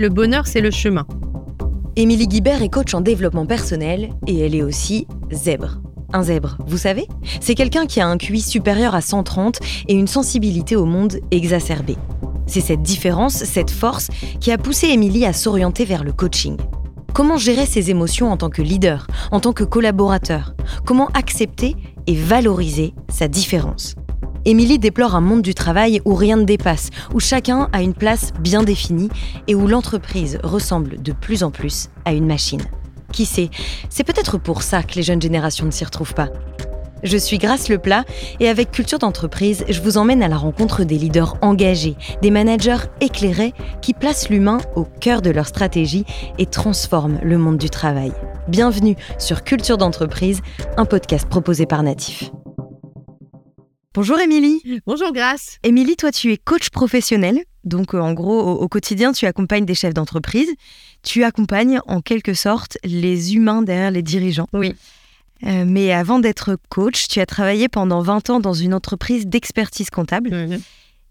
le 0.00 0.08
bonheur, 0.08 0.46
c'est 0.46 0.62
le 0.62 0.70
chemin. 0.70 1.04
Émilie 1.94 2.26
Guibert 2.26 2.62
est 2.62 2.70
coach 2.70 2.94
en 2.94 3.02
développement 3.02 3.44
personnel 3.44 4.08
et 4.26 4.38
elle 4.38 4.54
est 4.54 4.62
aussi 4.62 5.06
zèbre. 5.30 5.82
Un 6.14 6.22
zèbre, 6.22 6.56
vous 6.66 6.78
savez? 6.78 7.06
C'est 7.40 7.54
quelqu'un 7.54 7.84
qui 7.84 8.00
a 8.00 8.06
un 8.06 8.16
QI 8.16 8.40
supérieur 8.40 8.94
à 8.94 9.02
130 9.02 9.58
et 9.88 9.92
une 9.92 10.06
sensibilité 10.06 10.74
au 10.74 10.86
monde 10.86 11.18
exacerbée. 11.30 11.98
C'est 12.46 12.62
cette 12.62 12.80
différence, 12.80 13.44
cette 13.44 13.70
force, 13.70 14.08
qui 14.40 14.50
a 14.50 14.56
poussé 14.56 14.86
Émilie 14.86 15.26
à 15.26 15.34
s'orienter 15.34 15.84
vers 15.84 16.02
le 16.02 16.12
coaching. 16.12 16.56
Comment 17.12 17.36
gérer 17.36 17.66
ses 17.66 17.90
émotions 17.90 18.32
en 18.32 18.38
tant 18.38 18.48
que 18.48 18.62
leader, 18.62 19.06
en 19.32 19.40
tant 19.40 19.52
que 19.52 19.64
collaborateur? 19.64 20.54
Comment 20.86 21.08
accepter 21.08 21.76
et 22.06 22.14
valoriser 22.14 22.94
sa 23.10 23.28
différence? 23.28 23.96
Émilie 24.46 24.78
déplore 24.78 25.14
un 25.14 25.20
monde 25.20 25.42
du 25.42 25.54
travail 25.54 26.00
où 26.06 26.14
rien 26.14 26.36
ne 26.36 26.44
dépasse, 26.44 26.88
où 27.12 27.20
chacun 27.20 27.68
a 27.72 27.82
une 27.82 27.92
place 27.92 28.32
bien 28.40 28.62
définie 28.62 29.10
et 29.48 29.54
où 29.54 29.66
l'entreprise 29.66 30.38
ressemble 30.42 31.02
de 31.02 31.12
plus 31.12 31.42
en 31.42 31.50
plus 31.50 31.90
à 32.06 32.12
une 32.12 32.26
machine. 32.26 32.62
Qui 33.12 33.26
sait, 33.26 33.50
c'est 33.90 34.04
peut-être 34.04 34.38
pour 34.38 34.62
ça 34.62 34.82
que 34.82 34.94
les 34.94 35.02
jeunes 35.02 35.20
générations 35.20 35.66
ne 35.66 35.70
s'y 35.70 35.84
retrouvent 35.84 36.14
pas. 36.14 36.30
Je 37.02 37.16
suis 37.16 37.38
Grace 37.38 37.68
Leplat 37.68 38.04
et 38.40 38.48
avec 38.48 38.70
Culture 38.70 38.98
d'entreprise, 38.98 39.64
je 39.68 39.80
vous 39.80 39.96
emmène 39.96 40.22
à 40.22 40.28
la 40.28 40.36
rencontre 40.36 40.84
des 40.84 40.98
leaders 40.98 41.36
engagés, 41.42 41.96
des 42.22 42.30
managers 42.30 42.88
éclairés 43.00 43.54
qui 43.80 43.94
placent 43.94 44.28
l'humain 44.28 44.58
au 44.76 44.84
cœur 44.84 45.22
de 45.22 45.30
leur 45.30 45.46
stratégie 45.46 46.04
et 46.38 46.46
transforment 46.46 47.18
le 47.22 47.38
monde 47.38 47.58
du 47.58 47.70
travail. 47.70 48.12
Bienvenue 48.48 48.96
sur 49.18 49.44
Culture 49.44 49.78
d'entreprise, 49.78 50.40
un 50.76 50.84
podcast 50.84 51.26
proposé 51.28 51.66
par 51.66 51.82
Natif. 51.82 52.30
Bonjour 53.92 54.20
Émilie. 54.20 54.62
Bonjour 54.86 55.12
Grace. 55.12 55.58
Émilie, 55.64 55.96
toi 55.96 56.12
tu 56.12 56.30
es 56.32 56.36
coach 56.36 56.70
professionnel. 56.70 57.42
Donc 57.64 57.92
euh, 57.92 57.98
en 57.98 58.12
gros, 58.12 58.40
au, 58.40 58.68
quotidien, 58.68 59.10
tu 59.10 59.26
accompagnes 59.26 59.64
des 59.64 59.74
chefs 59.74 59.94
d'entreprise. 59.94 60.48
Tu 61.02 61.24
accompagnes 61.24 61.80
en 61.88 62.00
quelque 62.00 62.32
sorte 62.32 62.78
les 62.84 63.34
humains 63.34 63.62
derrière 63.62 63.90
les 63.90 64.02
dirigeants. 64.02 64.46
Oui. 64.52 64.76
Euh, 65.44 65.64
mais 65.66 65.90
avant 65.90 66.20
d'être 66.20 66.56
coach, 66.68 67.08
tu 67.08 67.18
as 67.18 67.26
travaillé 67.26 67.68
pendant 67.68 68.00
20 68.00 68.30
ans 68.30 68.38
dans 68.38 68.54
une 68.54 68.74
entreprise 68.74 69.26
d'expertise 69.26 69.90
comptable. 69.90 70.30
Mhm. 70.30 70.60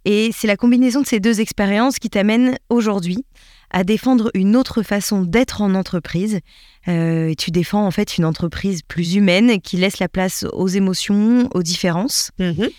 Et 0.06 0.30
c'est 0.34 0.48
la 0.48 0.56
combinaison 0.56 1.02
de 1.02 1.06
ces 1.06 1.20
deux 1.20 1.42
expériences 1.42 2.00
qui 2.00 2.10
t'amène 2.10 2.58
aujourd'hui 2.70 3.26
à 3.72 3.84
défendre 3.84 4.32
une 4.34 4.56
autre 4.56 4.84
façon 4.84 5.22
d'être 5.22 5.62
en 5.62 5.76
entreprise. 5.76 6.40
Euh, 6.88 7.34
tu 7.38 7.52
défends 7.52 7.86
en 7.86 7.92
fait 7.92 8.18
une 8.18 8.26
entreprise 8.26 8.82
plus 8.82 9.16
humaine 9.16 9.62
qui 9.62 9.78
laisse 9.78 10.00
la 10.00 10.10
place 10.10 10.46
aux 10.54 10.68
émotions, 10.68 11.50
aux 11.54 11.64
différences. 11.64 12.32
Mhm. 12.40 12.70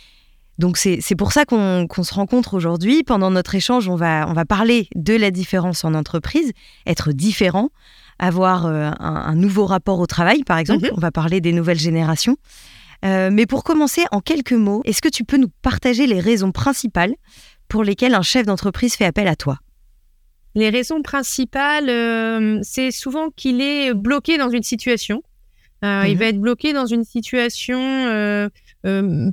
Donc 0.59 0.77
c'est 0.77 1.17
pour 1.17 1.33
ça 1.33 1.47
qu'on 1.47 1.89
se 1.89 2.15
rencontre 2.15 2.53
aujourd'hui. 2.53 3.03
Pendant 3.03 3.31
notre 3.31 3.55
échange, 3.55 3.89
on 3.89 3.97
va, 3.97 4.27
on 4.29 4.35
va 4.35 4.45
parler 4.45 4.89
de 4.95 5.15
la 5.15 5.31
différence 5.31 5.85
en 5.85 5.95
entreprise, 5.95 6.53
être 6.87 7.13
différent, 7.13 7.71
avoir 8.19 8.67
euh, 8.67 8.91
un, 9.01 9.35
nouveau 9.35 9.65
rapport 9.65 9.99
au 10.01 10.07
travail, 10.07 10.45
par 10.45 10.59
exemple. 10.59 10.85
Mhm. 10.85 10.93
On 10.97 11.01
va 11.01 11.11
parler 11.11 11.41
des 11.41 11.53
nouvelles 11.53 11.79
générations. 11.79 12.37
Euh, 13.07 13.31
mais 13.33 13.47
pour 13.47 13.65
commencer, 13.65 14.05
en 14.13 14.21
quelques 14.21 14.53
mots, 14.53 14.83
est-ce 14.85 15.01
que 15.01 15.09
tu 15.09 15.25
peux 15.25 15.39
nous 15.39 15.49
partager 15.63 16.07
les 16.07 16.21
raisons 16.21 16.53
principales 16.53 17.15
pour 17.69 17.83
lesquelles 17.83 18.15
un 18.15 18.23
chef 18.23 18.45
d'entreprise 18.45 18.95
fait 18.95 19.07
appel 19.07 19.29
à 19.29 19.37
toi? 19.37 19.59
Les 20.55 20.69
raisons 20.71 21.03
principales, 21.03 21.89
euh, 21.89 22.59
c'est 22.63 22.91
souvent 22.91 23.31
qu'il 23.31 23.61
est 23.61 23.95
bloqué 23.95 24.39
dans 24.39 24.51
une 24.51 24.63
situation. 24.63 25.23
Euh, 25.85 26.05
il 26.07 26.15
mhm. 26.15 26.19
va 26.19 26.27
être 26.27 26.41
bloqué 26.41 26.73
dans 26.73 26.87
une 26.87 27.05
situation 27.05 27.79
euh, 27.81 28.49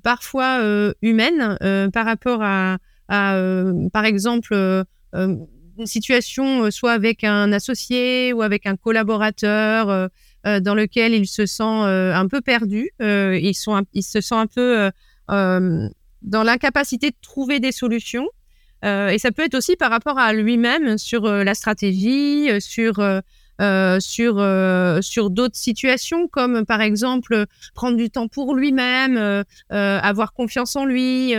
parfois 0.03 0.61
humaine 1.01 1.57
par 1.91 2.05
rapport 2.05 2.41
à, 2.41 2.77
par 3.07 4.05
exemple, 4.05 4.85
une 5.13 5.85
situation 5.85 6.71
soit 6.71 6.93
avec 6.93 7.23
un 7.23 7.51
associé 7.51 8.33
ou 8.33 8.41
avec 8.41 8.65
un 8.65 8.75
collaborateur 8.75 10.09
dans 10.43 10.75
lequel 10.75 11.13
il 11.13 11.27
se 11.27 11.45
sent 11.45 11.63
un 11.63 12.27
peu 12.27 12.41
perdu. 12.41 12.91
ils, 12.99 13.55
sont, 13.55 13.83
il 13.93 14.03
se 14.03 14.21
sent 14.21 14.35
un 14.35 14.47
peu 14.47 14.89
dans 15.27 16.43
l'incapacité 16.43 17.09
de 17.09 17.17
trouver 17.21 17.59
des 17.59 17.71
solutions. 17.71 18.27
Euh, 18.85 19.09
et 19.09 19.17
ça 19.17 19.31
peut 19.31 19.43
être 19.43 19.55
aussi 19.55 19.75
par 19.75 19.89
rapport 19.89 20.19
à 20.19 20.33
lui-même 20.33 20.97
sur 20.97 21.25
euh, 21.25 21.43
la 21.43 21.55
stratégie, 21.55 22.49
euh, 22.49 22.59
sur 22.59 22.95
sur 23.99 25.01
sur 25.01 25.29
d'autres 25.31 25.55
situations 25.55 26.27
comme 26.27 26.63
par 26.63 26.81
exemple 26.81 27.45
prendre 27.73 27.97
du 27.97 28.11
temps 28.11 28.27
pour 28.27 28.53
lui-même, 28.53 29.43
avoir 29.69 30.33
confiance 30.33 30.75
en 30.75 30.85
lui, 30.85 31.33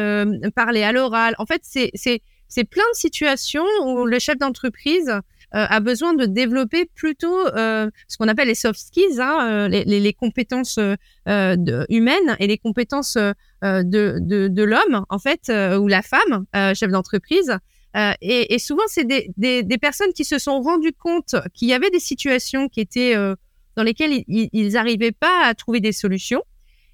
parler 0.56 0.82
à 0.82 0.90
l'oral. 0.90 1.36
En 1.38 1.46
fait, 1.46 1.60
c'est 1.62 1.92
c'est 1.94 2.20
c'est 2.48 2.64
plein 2.64 2.82
de 2.92 2.98
situations 2.98 3.66
où 3.84 4.04
le 4.04 4.18
chef 4.18 4.36
d'entreprise 4.36 5.12
a 5.52 5.80
besoin 5.80 6.14
de 6.14 6.26
développer 6.26 6.84
plutôt 6.94 7.46
ce 7.46 8.16
qu'on 8.18 8.28
appelle 8.28 8.48
les 8.48 8.54
soft 8.54 8.78
skills, 8.78 9.20
hein, 9.20 9.68
les, 9.68 9.84
les, 9.84 10.00
les, 10.00 10.12
compétences 10.12 10.78
humaines 11.26 12.36
et 12.38 12.46
les 12.46 12.58
compétences 12.58 13.18
euh, 13.64 13.82
de, 13.82 14.18
de, 14.20 14.46
de 14.46 14.62
l'homme, 14.62 15.04
en 15.08 15.18
fait, 15.18 15.48
euh, 15.48 15.78
ou 15.78 15.88
la 15.88 16.02
femme, 16.02 16.46
euh, 16.54 16.74
chef 16.74 16.92
d'entreprise. 16.92 17.58
Et, 18.20 18.54
et, 18.54 18.60
souvent, 18.60 18.84
c'est 18.86 19.04
des, 19.04 19.32
des, 19.36 19.64
des, 19.64 19.78
personnes 19.78 20.12
qui 20.12 20.24
se 20.24 20.38
sont 20.38 20.60
rendues 20.60 20.92
compte 20.92 21.34
qu'il 21.52 21.66
y 21.66 21.72
avait 21.72 21.90
des 21.90 21.98
situations 21.98 22.68
qui 22.68 22.80
étaient 22.80 23.16
dans 23.74 23.82
lesquelles 23.82 24.22
ils 24.28 24.72
n'arrivaient 24.74 25.10
pas 25.10 25.44
à 25.44 25.54
trouver 25.54 25.80
des 25.80 25.90
solutions. 25.90 26.44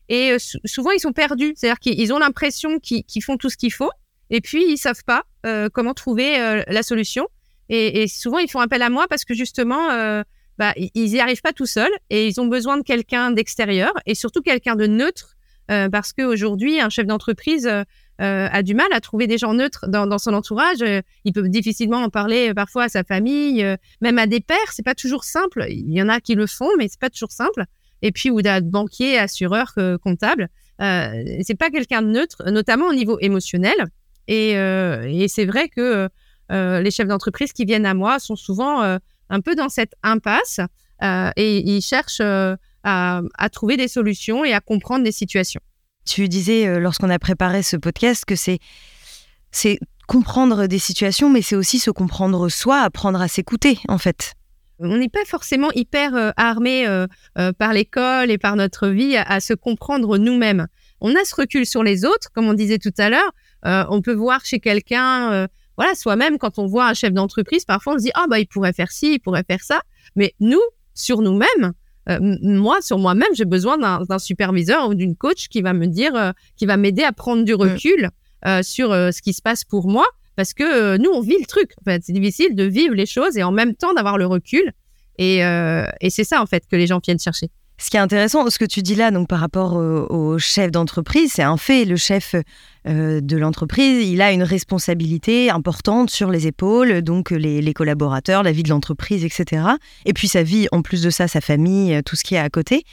Et 0.09 0.35
souvent, 0.65 0.93
ils 0.93 1.01
sont 1.01 1.13
perdus. 1.13 1.53
C'est-à-dire 1.57 1.79
qu'ils 1.79 2.11
ont 2.15 2.19
l'impression 2.19 2.79
qu'ils 2.79 3.23
font 3.23 3.37
tout 3.37 3.51
ce 3.51 3.59
qu'il 3.59 3.73
faut, 3.73 3.91
et 4.31 4.41
puis 4.41 4.65
ils 4.67 4.79
savent 4.79 5.05
pas 5.05 5.25
comment 5.75 5.93
trouver 5.93 6.39
la 6.67 6.83
solution. 6.83 7.29
Et, 7.69 8.07
souvent, 8.09 8.39
ils 8.39 8.51
font 8.51 8.61
appel 8.61 8.83
à 8.83 8.91
moi 8.91 9.07
parce 9.09 9.25
que 9.25 9.35
justement, 9.35 9.89
bah, 10.59 10.75
ils 10.77 11.11
n'y 11.11 11.21
arrivent 11.21 11.41
pas 11.41 11.53
tout 11.53 11.67
seuls 11.67 11.93
et 12.11 12.29
ils 12.29 12.41
ont 12.41 12.47
besoin 12.47 12.77
de 12.77 12.83
quelqu'un 12.83 13.31
d'extérieur 13.31 13.93
et 14.07 14.15
surtout 14.15 14.43
quelqu'un 14.43 14.77
de 14.77 14.87
neutre 14.87 15.35
euh, 15.71 15.89
parce 15.89 16.13
qu'aujourd'hui, 16.13 16.81
un 16.81 16.91
chef 16.91 17.07
d'entreprise 17.07 17.67
euh, 17.67 17.85
euh, 18.21 18.49
a 18.51 18.63
du 18.63 18.75
mal 18.75 18.87
à 18.93 19.01
trouver 19.01 19.27
des 19.27 19.39
gens 19.39 19.55
neutres 19.55 19.87
dans, 19.89 20.19
son 20.19 20.35
entourage. 20.35 20.85
il 21.25 21.33
peut 21.33 21.49
difficilement 21.49 21.99
en 21.99 22.11
parler 22.11 22.55
parfois 22.55 22.85
à 22.85 22.89
sa 22.89 23.03
famille, 23.03 23.67
même 24.01 24.19
à 24.19 24.27
des 24.27 24.41
pères. 24.41 24.73
C'est 24.73 24.85
pas 24.85 24.95
toujours 24.95 25.25
simple. 25.25 25.67
Il 25.69 25.93
y 25.93 26.01
en 26.01 26.09
a 26.09 26.21
qui 26.21 26.35
le 26.35 26.47
font, 26.47 26.69
mais 26.79 26.87
c'est 26.89 27.01
pas 27.01 27.11
toujours 27.11 27.33
simple. 27.33 27.65
Et 28.03 28.13
puis, 28.13 28.31
ou 28.31 28.41
d'un 28.41 28.61
banquier, 28.61 29.19
assureur, 29.19 29.75
comptable. 30.01 30.49
Euh, 30.81 31.25
c'est 31.43 31.59
pas 31.59 31.71
quelqu'un 31.71 32.03
de 32.03 32.09
neutre, 32.09 32.49
notamment 32.51 32.87
au 32.87 32.95
niveau 32.95 33.19
émotionnel. 33.19 33.75
Et 34.29 34.53
c'est 35.27 35.45
vrai 35.47 35.69
que 35.69 36.09
les 36.51 36.91
chefs 36.91 37.09
d'entreprise 37.09 37.53
qui 37.53 37.65
viennent 37.65 37.87
à 37.87 37.95
moi 37.95 38.19
sont 38.19 38.37
souvent 38.37 38.83
un 38.83 39.41
peu 39.41 39.55
dans 39.55 39.69
cette 39.69 39.95
impasse 40.03 40.61
et 41.03 41.59
ils 41.59 41.83
cherchent 41.83 42.23
à, 42.85 43.49
trouver 43.51 43.77
des 43.77 43.89
solutions 43.89 44.45
et 44.45 44.53
à 44.53 44.61
comprendre 44.61 45.05
des 45.05 45.13
situations. 45.13 45.61
Tu 46.07 46.29
disais 46.29 46.67
euh, 46.67 46.79
lorsqu'on 46.79 47.11
a 47.11 47.19
préparé 47.19 47.63
ce 47.63 47.77
podcast 47.77 48.25
que 48.27 48.37
c'est 48.37 48.59
c'est 49.51 49.79
comprendre 50.07 50.67
des 50.67 50.79
situations, 50.79 51.31
mais 51.31 51.41
c'est 51.41 51.57
aussi 51.57 51.79
se 51.79 51.91
comprendre 51.91 52.49
soi, 52.51 52.81
apprendre 52.81 53.23
à 53.23 53.29
s'écouter 53.29 53.79
en 53.89 53.99
fait. 53.99 54.35
On 54.81 54.99
n'est 54.99 55.09
pas 55.09 55.25
forcément 55.25 55.71
hyper 55.75 56.15
euh, 56.15 56.31
armé 56.37 56.87
euh, 56.87 57.07
par 57.59 57.73
l'école 57.73 58.31
et 58.31 58.39
par 58.39 58.57
notre 58.57 58.89
vie 58.89 59.17
à, 59.17 59.41
se 59.41 59.55
comprendre 59.55 60.19
nous-mêmes. 60.19 60.67
On 61.01 61.15
a 61.15 61.25
ce 61.25 61.35
recul 61.37 61.65
sur 61.65 61.83
les 61.83 62.05
autres, 62.05 62.31
comme 62.35 62.49
on 62.49 62.55
disait 62.55 62.79
tout 62.79 62.93
à 62.99 63.09
l'heure. 63.09 63.33
on 63.65 64.03
peut 64.03 64.15
voir 64.15 64.45
chez 64.45 64.59
quelqu'un, 64.59 65.47
voilà, 65.77 65.95
soi-même, 65.95 66.39
quand 66.39 66.59
on 66.59 66.67
voit 66.67 66.87
un 66.89 66.95
chef 66.95 67.13
d'entreprise, 67.13 67.65
parfois 67.65 67.95
on 67.95 67.99
se 67.99 68.05
dit 68.05 68.11
ah 68.15 68.27
bah 68.29 68.39
il 68.39 68.47
pourrait 68.47 68.73
faire 68.73 68.93
ci, 68.93 69.15
il 69.15 69.19
pourrait 69.19 69.45
faire 69.47 69.63
ça. 69.63 69.83
Mais 70.17 70.35
nous, 70.41 70.63
sur 70.95 71.21
nous-mêmes, 71.21 71.73
euh, 72.09 72.19
moi, 72.21 72.81
sur 72.83 72.99
moi-même, 72.99 73.29
j'ai 73.35 73.45
besoin 73.45 73.79
d'un 73.79 74.19
superviseur 74.19 74.89
ou 74.89 74.95
d'une 74.95 75.17
coach 75.17 75.49
qui 75.49 75.63
va 75.63 75.73
me 75.73 75.87
dire, 75.87 76.15
euh, 76.15 76.33
qui 76.57 76.67
va 76.67 76.77
m'aider 76.77 77.03
à 77.03 77.13
prendre 77.13 77.45
du 77.45 77.55
mm. 77.55 77.57
recul 77.57 78.11
euh, 78.47 78.63
sur 78.63 78.91
ce 78.91 79.23
qui 79.23 79.33
se 79.33 79.43
passe 79.43 79.65
pour 79.65 79.89
moi. 79.89 80.07
Parce 80.37 80.53
que 80.53 80.97
nous, 80.97 81.11
on 81.11 81.21
vit 81.21 81.39
le 81.39 81.47
truc. 81.47 81.71
En 81.81 81.85
fait, 81.85 82.03
c'est 82.05 82.13
difficile 82.13 82.57
de 82.57 82.65
vivre 82.65 82.95
les 82.95 83.07
choses 83.07 83.37
et 83.37 83.45
en 83.45 83.53
même 83.53 83.75
temps 83.75 83.95
d'avoir 83.95 84.19
le 84.19 84.27
recul. 84.27 84.73
Et, 85.17 85.39
et 85.39 86.11
c'est 86.11 86.25
ça, 86.25 86.43
en 86.43 86.47
fait, 86.47 86.67
que 86.69 86.75
les 86.75 86.89
gens 86.89 86.99
viennent 86.99 87.21
chercher. 87.21 87.51
Ce 87.77 87.91
qui 87.91 87.97
est 87.97 88.01
intéressant, 88.01 88.49
ce 88.49 88.59
que 88.59 88.65
tu 88.65 88.83
dis 88.83 88.95
là, 88.95 89.11
donc 89.11 89.29
par 89.29 89.41
rapport 89.41 89.75
au, 89.75 90.39
chef 90.39 90.71
d'entreprise, 90.71 91.33
c'est 91.35 91.43
un 91.43 91.57
fait. 91.57 91.85
Le 91.85 91.97
chef 91.97 92.37
euh, 92.87 93.21
de 93.21 93.37
l'entreprise, 93.37 94.09
il 94.09 94.23
a 94.23 94.31
une 94.31 94.45
responsabilité 94.45 95.51
importante 95.51 96.11
sur 96.11 96.31
les 96.31 96.47
épaules, 96.47 97.03
donc 97.03 97.31
les, 97.31 97.75
collaborateurs, 97.75 98.45
la 98.45 98.53
vie 98.53 98.63
de 98.63 98.69
l'entreprise, 98.69 99.25
etc. 99.25 99.63
Et 100.05 100.13
puis 100.13 100.29
sa 100.29 100.45
vie, 100.45 100.69
en 100.71 100.83
plus 100.83 101.03
de 101.03 101.11
ça, 101.11 101.27
sa 101.27 101.41
famille, 101.41 102.01
tout 102.05 102.15
ce 102.15 102.23
qui 102.23 102.37
est 102.37 102.39
à 102.39 102.49
côté. 102.49 102.85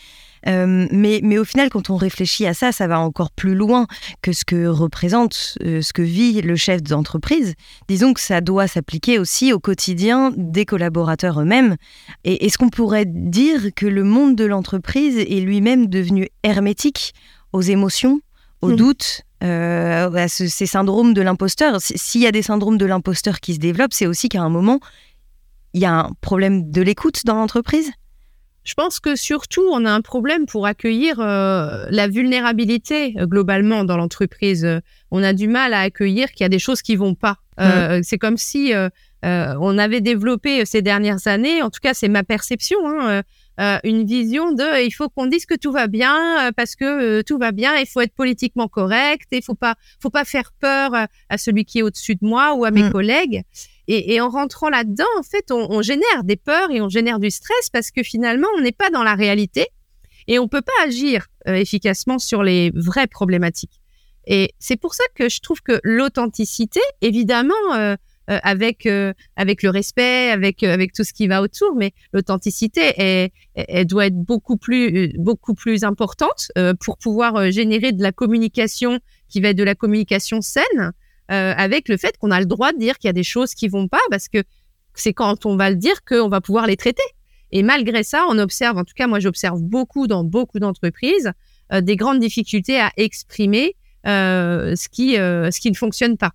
Euh, 0.47 0.87
mais, 0.91 1.19
mais, 1.23 1.37
au 1.37 1.43
final, 1.43 1.69
quand 1.69 1.89
on 1.89 1.95
réfléchit 1.95 2.45
à 2.45 2.53
ça, 2.53 2.71
ça 2.71 2.87
va 2.87 2.99
encore 2.99 3.31
plus 3.31 3.55
loin 3.55 3.87
que 4.21 4.31
ce 4.31 4.43
que 4.43 4.67
représente, 4.67 5.57
euh, 5.63 5.81
ce 5.81 5.93
que 5.93 6.01
vit 6.01 6.41
le 6.41 6.55
chef 6.55 6.81
d'entreprise. 6.81 7.53
Disons 7.87 8.13
que 8.13 8.21
ça 8.21 8.41
doit 8.41 8.67
s'appliquer 8.67 9.19
aussi 9.19 9.53
au 9.53 9.59
quotidien 9.59 10.33
des 10.35 10.65
collaborateurs 10.65 11.41
eux-mêmes. 11.41 11.75
Et 12.23 12.45
est-ce 12.45 12.57
qu'on 12.57 12.69
pourrait 12.69 13.05
dire 13.05 13.69
que 13.75 13.85
le 13.85 14.03
monde 14.03 14.35
de 14.35 14.45
l'entreprise 14.45 15.17
est 15.17 15.41
lui-même 15.41 15.87
devenu 15.87 16.29
hermétique 16.43 17.13
aux 17.53 17.61
émotions, 17.61 18.21
aux 18.61 18.71
mmh. 18.71 18.75
doutes 18.75 19.21
euh, 19.43 20.11
à 20.11 20.27
ces 20.27 20.65
syndromes 20.65 21.13
de 21.13 21.21
l'imposteur? 21.21 21.77
S'il 21.79 22.21
y 22.21 22.27
a 22.27 22.31
des 22.31 22.41
syndromes 22.41 22.77
de 22.77 22.85
l'imposteur 22.85 23.39
qui 23.39 23.55
se 23.55 23.59
développent, 23.59 23.93
c'est 23.93 24.07
aussi 24.07 24.29
qu'à 24.29 24.41
un 24.41 24.49
moment, 24.49 24.79
il 25.73 25.81
y 25.81 25.85
a 25.85 25.93
un 25.93 26.11
problème 26.21 26.71
de 26.71 26.81
l'écoute 26.81 27.25
dans 27.25 27.35
l'entreprise? 27.35 27.91
Je 28.63 28.75
pense 28.75 28.99
que 28.99 29.15
surtout, 29.15 29.63
on 29.71 29.85
a 29.85 29.91
un 29.91 30.01
problème 30.01 30.45
pour 30.45 30.67
accueillir 30.67 31.19
euh, 31.19 31.85
la 31.89 32.07
vulnérabilité 32.07 33.15
euh, 33.17 33.25
globalement 33.25 33.83
dans 33.85 33.97
l'entreprise. 33.97 34.67
On 35.09 35.23
a 35.23 35.33
du 35.33 35.47
mal 35.47 35.73
à 35.73 35.79
accueillir 35.81 36.31
qu'il 36.31 36.43
y 36.43 36.45
a 36.45 36.49
des 36.49 36.59
choses 36.59 36.81
qui 36.81 36.95
vont 36.95 37.15
pas. 37.15 37.37
Euh, 37.59 38.01
C'est 38.03 38.17
comme 38.17 38.37
si 38.37 38.73
euh, 38.73 38.89
on 39.23 39.77
avait 39.77 40.01
développé 40.01 40.65
ces 40.65 40.81
dernières 40.81 41.27
années, 41.27 41.61
en 41.61 41.69
tout 41.69 41.79
cas 41.81 41.93
c'est 41.93 42.07
ma 42.07 42.23
perception, 42.23 42.79
hein, 42.87 43.21
une 43.83 44.03
vision 44.03 44.51
de 44.51 44.83
il 44.83 44.89
faut 44.89 45.09
qu'on 45.09 45.27
dise 45.27 45.45
que 45.45 45.53
tout 45.53 45.71
va 45.71 45.85
bien 45.85 46.51
parce 46.57 46.75
que 46.75 47.21
tout 47.21 47.37
va 47.37 47.51
bien, 47.51 47.75
il 47.75 47.85
faut 47.85 48.01
être 48.01 48.15
politiquement 48.15 48.67
correct, 48.67 49.27
il 49.31 49.43
faut 49.43 49.53
pas 49.53 49.75
faut 49.99 50.09
pas 50.09 50.25
faire 50.25 50.51
peur 50.59 50.95
à 51.29 51.37
celui 51.37 51.65
qui 51.65 51.79
est 51.79 51.81
au-dessus 51.83 52.15
de 52.15 52.25
moi 52.25 52.55
ou 52.55 52.65
à 52.65 52.71
mes 52.71 52.83
mm. 52.83 52.91
collègues. 52.91 53.43
Et, 53.93 54.21
en 54.21 54.29
rentrant 54.29 54.69
là-dedans, 54.69 55.03
en 55.19 55.23
fait, 55.23 55.51
on, 55.51 55.81
génère 55.81 56.23
des 56.23 56.37
peurs 56.37 56.71
et 56.71 56.79
on 56.79 56.87
génère 56.87 57.19
du 57.19 57.29
stress 57.29 57.69
parce 57.73 57.91
que 57.91 58.03
finalement, 58.03 58.47
on 58.57 58.61
n'est 58.61 58.71
pas 58.71 58.89
dans 58.89 59.03
la 59.03 59.15
réalité 59.15 59.67
et 60.27 60.39
on 60.39 60.47
peut 60.47 60.61
pas 60.61 60.85
agir 60.85 61.27
euh, 61.49 61.55
efficacement 61.55 62.17
sur 62.17 62.41
les 62.41 62.71
vraies 62.73 63.07
problématiques. 63.07 63.81
Et 64.27 64.53
c'est 64.59 64.77
pour 64.77 64.93
ça 64.93 65.03
que 65.13 65.27
je 65.27 65.41
trouve 65.41 65.61
que 65.61 65.81
l'authenticité, 65.83 66.79
évidemment, 67.01 67.53
euh, 67.73 67.95
euh, 68.29 68.39
avec 68.43 68.87
avec 69.35 69.61
le 69.61 69.69
respect, 69.71 70.29
avec 70.29 70.63
avec 70.63 70.93
tout 70.93 71.03
ce 71.03 71.11
qui 71.11 71.27
va 71.27 71.41
autour, 71.41 71.75
mais 71.75 71.91
l'authenticité, 72.13 72.93
elle, 72.97 73.29
elle, 73.55 73.87
doit 73.87 74.05
être 74.05 74.15
beaucoup 74.15 74.55
plus 74.55 75.11
beaucoup 75.17 75.55
plus 75.55 75.83
importante 75.83 76.51
pour 76.79 76.97
pouvoir 76.97 77.51
générer 77.51 77.91
de 77.91 78.03
la 78.03 78.11
communication 78.11 78.99
qui 79.27 79.41
va 79.41 79.49
être 79.49 79.57
de 79.57 79.63
la 79.63 79.75
communication 79.75 80.39
saine 80.39 80.93
euh, 81.31 81.53
avec 81.55 81.87
le 81.87 81.97
fait 81.97 82.17
qu'on 82.17 82.31
a 82.31 82.39
le 82.39 82.45
droit 82.45 82.73
de 82.73 82.77
dire 82.77 82.97
qu'il 82.97 83.07
y 83.07 83.09
a 83.09 83.13
des 83.13 83.23
choses 83.23 83.53
qui 83.53 83.67
vont 83.67 83.87
pas 83.87 84.01
parce 84.09 84.27
que 84.27 84.43
c'est 84.93 85.13
quand 85.13 85.45
on 85.45 85.55
va 85.55 85.69
le 85.69 85.77
dire 85.77 86.03
qu'on 86.03 86.29
va 86.29 86.41
pouvoir 86.41 86.67
les 86.67 86.75
traiter. 86.75 87.03
Et 87.51 87.63
malgré 87.63 88.03
ça, 88.03 88.25
on 88.29 88.37
observe, 88.37 88.77
en 88.77 88.83
tout 88.83 88.93
cas 88.95 89.07
moi 89.07 89.19
j'observe 89.19 89.61
beaucoup 89.61 90.07
dans 90.07 90.23
beaucoup 90.23 90.59
d'entreprises, 90.59 91.31
euh, 91.71 91.81
des 91.81 91.95
grandes 91.95 92.19
difficultés 92.19 92.79
à 92.79 92.91
exprimer 92.97 93.75
euh, 94.07 94.75
ce, 94.75 94.89
qui, 94.89 95.13
ce 95.15 95.59
qui 95.59 95.69
ne 95.71 95.75
fonctionne 95.75 96.17
pas. 96.17 96.31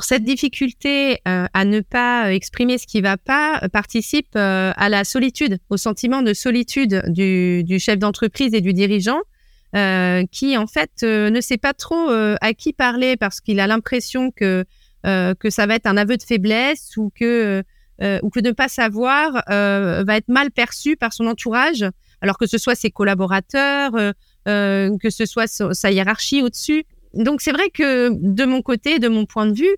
cette 0.00 0.24
difficulté 0.24 1.18
à 1.24 1.64
ne 1.64 1.80
pas 1.80 2.32
exprimer 2.32 2.78
ce 2.78 2.86
qui 2.86 3.00
va 3.00 3.16
pas 3.16 3.68
participe 3.72 4.36
à 4.36 4.88
la 4.88 5.04
solitude, 5.04 5.58
au 5.70 5.76
sentiment 5.76 6.22
de 6.22 6.34
solitude 6.34 7.02
du, 7.08 7.64
du 7.64 7.78
chef 7.78 7.98
d'entreprise 7.98 8.54
et 8.54 8.60
du 8.60 8.74
dirigeant 8.74 9.20
euh, 9.76 10.24
qui 10.32 10.56
en 10.56 10.66
fait 10.66 11.02
euh, 11.02 11.28
ne 11.28 11.42
sait 11.42 11.58
pas 11.58 11.74
trop 11.74 12.10
euh, 12.10 12.36
à 12.40 12.54
qui 12.54 12.72
parler 12.72 13.18
parce 13.18 13.42
qu'il 13.42 13.60
a 13.60 13.66
l'impression 13.66 14.30
que 14.30 14.64
que 15.04 15.50
ça 15.50 15.66
va 15.66 15.76
être 15.76 15.86
un 15.86 15.96
aveu 15.96 16.16
de 16.16 16.22
faiblesse 16.24 16.96
ou 16.96 17.12
que 17.14 17.62
ou 18.00 18.30
que 18.30 18.40
ne 18.40 18.50
pas 18.50 18.66
savoir 18.66 19.40
va 19.46 20.16
être 20.16 20.26
mal 20.26 20.50
perçu 20.50 20.96
par 20.96 21.12
son 21.12 21.28
entourage, 21.28 21.84
alors 22.20 22.38
que 22.38 22.46
ce 22.48 22.58
soit 22.58 22.74
ses 22.74 22.90
collaborateurs, 22.90 23.92
que 24.46 25.10
ce 25.10 25.26
soit 25.26 25.46
sa 25.46 25.92
hiérarchie 25.92 26.42
au-dessus. 26.42 26.86
Donc 27.14 27.40
c'est 27.40 27.52
vrai 27.52 27.70
que 27.70 28.10
de 28.10 28.44
mon 28.46 28.62
côté, 28.62 28.98
de 28.98 29.06
mon 29.06 29.26
point 29.26 29.46
de 29.46 29.56
vue, 29.56 29.76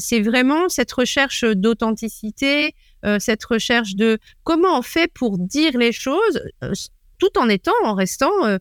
c'est 0.00 0.22
vraiment 0.22 0.68
cette 0.68 0.90
recherche 0.90 1.44
d'authenticité, 1.44 2.74
cette 3.20 3.44
recherche 3.44 3.94
de 3.94 4.18
comment 4.42 4.76
on 4.76 4.82
fait 4.82 5.08
pour 5.14 5.38
dire 5.38 5.78
les 5.78 5.92
choses 5.92 6.42
tout 7.20 7.38
en 7.38 7.48
étant, 7.48 7.78
en 7.84 7.94
restant 7.94 8.58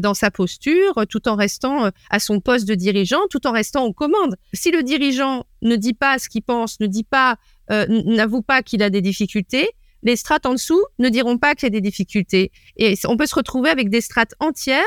dans 0.00 0.14
sa 0.14 0.30
posture, 0.30 1.04
tout 1.08 1.28
en 1.28 1.36
restant 1.36 1.86
euh, 1.86 1.90
à 2.10 2.18
son 2.18 2.40
poste 2.40 2.66
de 2.66 2.74
dirigeant, 2.74 3.20
tout 3.30 3.46
en 3.46 3.52
restant 3.52 3.84
aux 3.84 3.92
commandes. 3.92 4.36
Si 4.52 4.70
le 4.70 4.82
dirigeant 4.82 5.46
ne 5.62 5.76
dit 5.76 5.94
pas 5.94 6.18
ce 6.18 6.28
qu'il 6.28 6.42
pense, 6.42 6.80
ne 6.80 6.86
dit 6.86 7.04
pas, 7.04 7.36
euh, 7.70 7.86
n'avoue 7.88 8.42
pas 8.42 8.62
qu'il 8.62 8.82
a 8.82 8.90
des 8.90 9.00
difficultés, 9.00 9.70
les 10.02 10.16
strates 10.16 10.46
en 10.46 10.52
dessous 10.52 10.82
ne 10.98 11.08
diront 11.08 11.38
pas 11.38 11.54
qu'il 11.54 11.64
y 11.64 11.66
a 11.66 11.70
des 11.70 11.80
difficultés. 11.80 12.52
Et 12.76 12.94
on 13.06 13.16
peut 13.16 13.26
se 13.26 13.34
retrouver 13.34 13.70
avec 13.70 13.90
des 13.90 14.00
strates 14.00 14.34
entières 14.40 14.82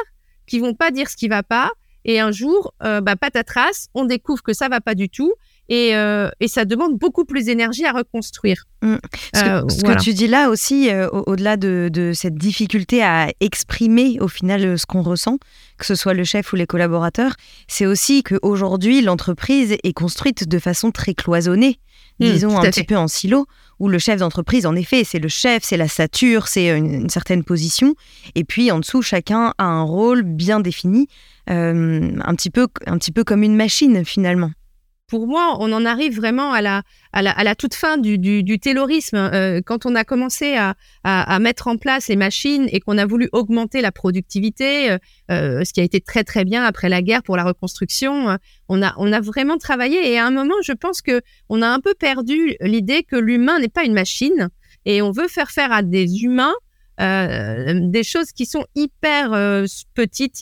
qui 0.47 0.59
vont 0.59 0.73
pas 0.73 0.91
dire 0.91 1.09
ce 1.09 1.15
qui 1.15 1.27
va 1.27 1.43
pas. 1.43 1.71
Et 2.05 2.19
un 2.19 2.31
jour, 2.31 2.73
euh, 2.83 2.99
bah, 2.99 3.15
patatras, 3.15 3.87
on 3.93 4.05
découvre 4.05 4.43
que 4.43 4.53
ça 4.53 4.67
va 4.67 4.81
pas 4.81 4.95
du 4.95 5.09
tout. 5.09 5.33
Euh, 5.73 6.29
et, 6.39 6.47
ça 6.47 6.65
demande 6.65 6.97
beaucoup 6.97 7.25
plus 7.25 7.45
d'énergie 7.45 7.85
à 7.85 7.91
reconstruire. 7.91 8.65
Mm. 8.81 8.95
Ce, 9.33 9.41
que, 9.83 9.91
euh, 9.91 9.95
tu 9.95 10.13
dis 10.13 10.27
là 10.27 10.49
aussi, 10.49 10.89
euh, 10.89 11.09
au-delà 11.09 11.57
de, 11.57 12.11
cette 12.13 12.35
difficulté 12.35 13.03
à 13.03 13.29
exprimer 13.39 14.17
au 14.19 14.27
final 14.27 14.77
ce 14.77 14.85
qu'on 14.85 15.01
ressent, 15.01 15.37
que 15.77 15.85
ce 15.85 15.95
soit 15.95 16.13
le 16.13 16.23
chef 16.23 16.53
ou 16.53 16.55
les 16.55 16.67
collaborateurs, 16.67 17.33
c'est 17.67 17.85
aussi 17.85 18.23
qu'aujourd'hui, 18.23 19.01
l'entreprise 19.01 19.75
est 19.83 19.93
construite 19.93 20.47
de 20.47 20.59
façon 20.59 20.91
très 20.91 21.13
cloisonnée, 21.13 21.79
mm, 22.19 22.25
disons 22.25 22.59
un 22.59 22.69
petit 22.69 22.83
peu 22.83 22.97
en 22.97 23.07
silo, 23.07 23.45
où 23.79 23.89
le 23.89 23.99
chef 23.99 24.19
d'entreprise, 24.19 24.65
en 24.65 24.75
effet, 24.75 25.03
c'est 25.03 25.19
le 25.19 25.29
chef, 25.29 25.63
c'est 25.63 25.77
la 25.77 25.87
stature, 25.87 26.47
c'est 26.47 26.77
une, 26.77 27.09
certaine 27.09 27.43
position, 27.43 27.95
et 28.35 28.43
puis 28.43 28.71
en 28.71 28.79
dessous, 28.79 29.01
chacun 29.01 29.53
a 29.57 29.65
un 29.65 29.83
rôle 29.83 30.23
bien 30.23 30.59
défini, 30.59 31.07
un, 31.47 32.35
petit 32.35 32.49
peu, 32.49 32.67
un 32.85 32.97
petit 32.97 33.11
peu 33.11 33.23
comme 33.23 33.43
une 33.43 33.55
machine 33.55 34.05
finalement 34.05 34.51
pour 35.13 35.27
moi, 35.27 35.57
on 35.59 35.71
en 35.73 35.85
arrive 35.85 36.15
vraiment 36.15 36.53
à 36.53 36.61
la, 36.63 37.55
toute 37.55 37.75
fin 37.75 37.99
du, 37.99 38.17
du, 38.17 38.59
taylorisme. 38.59 39.15
Euh, 39.15 39.61
quand 39.63 39.85
on 39.85 39.93
a 39.93 40.03
commencé 40.03 40.57
à, 40.57 41.39
mettre 41.39 41.67
en 41.67 41.77
place 41.77 42.07
les 42.07 42.15
machines 42.15 42.67
et 42.71 42.79
qu'on 42.79 42.97
a 42.97 43.05
voulu 43.05 43.29
augmenter 43.31 43.81
la 43.81 43.91
productivité, 43.91 44.89
euh, 44.89 44.97
euh, 45.29 45.63
ce 45.63 45.71
qui 45.71 45.81
a 45.81 45.83
été 45.83 46.01
très 46.01 46.23
très 46.23 46.45
bien 46.45 46.63
après 46.63 46.89
la 46.89 47.03
guerre 47.03 47.21
pour 47.21 47.37
la 47.37 47.43
reconstruction, 47.43 48.39
on, 48.69 48.81
a, 48.81 48.95
on 48.97 49.13
a 49.13 49.21
vraiment 49.21 49.59
travaillé. 49.59 50.11
Et 50.11 50.17
à 50.17 50.25
un 50.25 50.31
moment, 50.31 50.55
je 50.63 50.71
pense 50.71 51.03
que 51.03 51.21
on 51.47 51.61
a 51.61 51.67
un 51.67 51.79
peu 51.79 51.93
perdu 51.93 52.55
l'idée 52.61 53.03
que 53.03 53.15
l'humain 53.15 53.59
n'est 53.59 53.69
pas 53.69 53.83
une 53.83 53.93
machine 53.93 54.49
et 54.85 55.03
on 55.03 55.11
veut 55.11 55.27
faire 55.27 55.51
faire 55.51 55.71
à 55.71 55.83
des 55.83 56.23
humains 56.23 56.55
des 56.97 58.03
choses 58.03 58.31
qui 58.31 58.45
sont 58.45 58.65
hyper 58.75 59.31
petites, 59.93 60.41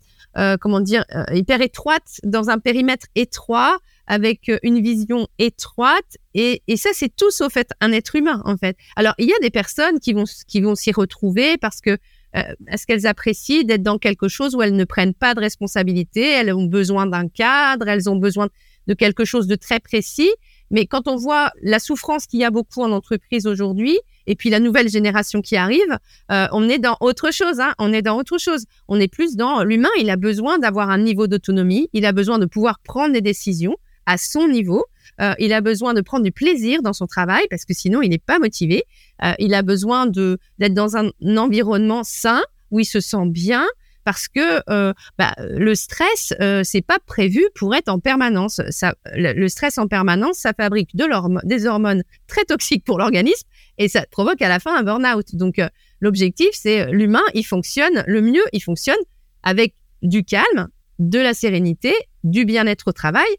comment 0.62 0.80
dire, 0.80 1.04
hyper 1.34 1.62
étroites 1.62 2.20
dans 2.24 2.50
un 2.50 2.60
périmètre 2.60 3.08
étroit 3.16 3.80
avec 4.12 4.50
euh, 4.50 4.60
une 4.62 4.82
vision 4.82 5.30
étroite. 5.40 6.18
Et, 6.34 6.62
ça, 6.76 6.90
c'est 6.92 7.16
tout 7.16 7.32
sauf 7.32 7.54
fait 7.54 7.70
un 7.80 7.94
être 7.94 8.18
humain, 8.18 8.42
en 8.44 8.58
fait. 8.58 8.76
Alors, 8.98 9.14
il 9.18 9.28
y 9.28 9.32
a 9.32 9.40
des 9.42 9.50
personnes 9.50 10.00
qui 10.02 10.12
vont, 10.12 10.26
qui 10.50 10.60
vont 10.60 10.76
s'y 10.76 10.92
retrouver 10.92 11.58
parce 11.58 11.80
que 11.80 11.92
euh, 12.36 12.42
est-ce 12.68 12.86
qu'elles 12.86 13.08
apprécient 13.08 13.64
d'être 13.64 13.84
dans 13.84 13.98
quelque 13.98 14.28
chose 14.28 14.54
où 14.54 14.62
elles 14.62 14.76
ne 14.76 14.84
prennent 14.84 15.14
pas 15.14 15.34
de 15.34 15.40
responsabilité, 15.40 16.30
elles 16.30 16.54
ont 16.54 16.66
besoin 16.66 17.06
d'un 17.06 17.30
cadre, 17.30 17.88
elles 17.88 18.10
ont 18.10 18.18
besoin 18.18 18.50
de 18.88 18.94
quelque 18.94 19.24
chose 19.24 19.48
de 19.48 19.56
très 19.56 19.80
précis. 19.80 20.32
Mais 20.72 20.88
quand 20.88 21.08
on 21.08 21.16
voit 21.16 21.52
la 21.62 21.80
souffrance 21.80 22.28
qu'il 22.28 22.42
y 22.42 22.44
a 22.44 22.52
beaucoup 22.52 22.82
en 22.82 22.92
entreprise 22.92 23.48
aujourd'hui, 23.48 23.98
et 24.28 24.36
puis 24.36 24.50
la 24.50 24.60
nouvelle 24.60 24.90
génération 24.90 25.42
qui 25.42 25.56
arrive, 25.56 25.98
euh, 26.32 26.48
on 26.52 26.68
est 26.68 26.80
dans 26.80 26.98
autre 27.00 27.32
chose. 27.32 27.62
Hein, 27.62 27.74
on 27.80 27.94
est 27.94 28.02
dans 28.02 28.18
autre 28.18 28.38
chose. 28.38 28.66
On 28.90 29.00
est 29.00 29.08
plus 29.08 29.38
dans 29.38 29.64
l'humain. 29.64 29.90
Il 30.00 30.10
a 30.10 30.18
besoin 30.18 30.60
d'avoir 30.60 30.90
un 30.90 30.98
niveau 30.98 31.28
d'autonomie. 31.28 31.90
Il 31.94 32.06
a 32.06 32.12
besoin 32.12 32.40
de 32.40 32.46
pouvoir 32.46 32.80
prendre 32.80 33.14
des 33.14 33.22
décisions 33.22 33.78
à 34.12 34.18
son 34.18 34.48
niveau. 34.48 34.86
Euh, 35.22 35.34
il 35.40 35.54
a 35.54 35.62
besoin 35.62 35.94
de 35.94 36.02
prendre 36.02 36.24
du 36.24 36.32
plaisir 36.32 36.82
dans 36.82 36.94
son 36.94 37.08
travail 37.08 37.44
parce 37.50 37.66
que 37.66 37.74
sinon 37.74 38.02
il 38.02 38.10
n'est 38.10 38.18
pas 38.18 38.40
motivé. 38.40 38.84
Euh, 39.24 39.34
il 39.40 39.54
a 39.54 39.62
besoin 39.62 40.06
d'être 40.06 40.74
dans 40.74 40.98
un, 40.98 41.12
environnement 41.38 42.04
sain 42.04 42.42
où 42.72 42.80
il 42.80 42.86
se 42.86 43.00
sent 43.00 43.26
bien 43.28 43.66
parce 44.04 44.28
que 44.28 44.62
euh, 44.70 44.94
bah, 45.18 45.34
le 45.38 45.76
stress 45.76 46.34
c'est 46.64 46.82
pas 46.82 46.98
prévu 47.06 47.44
pour 47.56 47.74
être 47.76 47.90
en 47.90 48.00
permanence. 48.00 48.62
Ça, 48.70 48.96
le, 49.14 49.48
stress 49.48 49.78
en 49.78 49.88
permanence, 49.88 50.38
ça 50.40 50.54
fabrique 50.54 50.96
de 50.96 51.06
des 51.48 51.66
hormones 51.68 52.04
très 52.28 52.44
toxiques 52.44 52.84
pour 52.84 52.98
l'organisme 52.98 53.48
et 53.78 53.88
ça 53.88 54.06
provoque 54.12 54.42
à 54.42 54.50
la 54.50 54.60
fin 54.60 54.76
un 54.78 54.84
burn-out. 54.84 55.36
Donc 55.36 55.62
l'objectif 56.02 56.50
c'est 56.54 56.92
l'humain, 56.92 57.24
il 57.34 57.44
fonctionne 57.44 58.04
le 58.08 58.22
mieux, 58.22 58.44
il 58.52 58.62
fonctionne 58.62 59.02
avec 59.44 59.76
du 60.02 60.24
calme, 60.24 60.68
de 61.00 61.20
la 61.20 61.34
sérénité, 61.34 61.94
du 62.24 62.46
bien-être 62.46 62.88
au 62.88 62.92
travail 62.92 63.30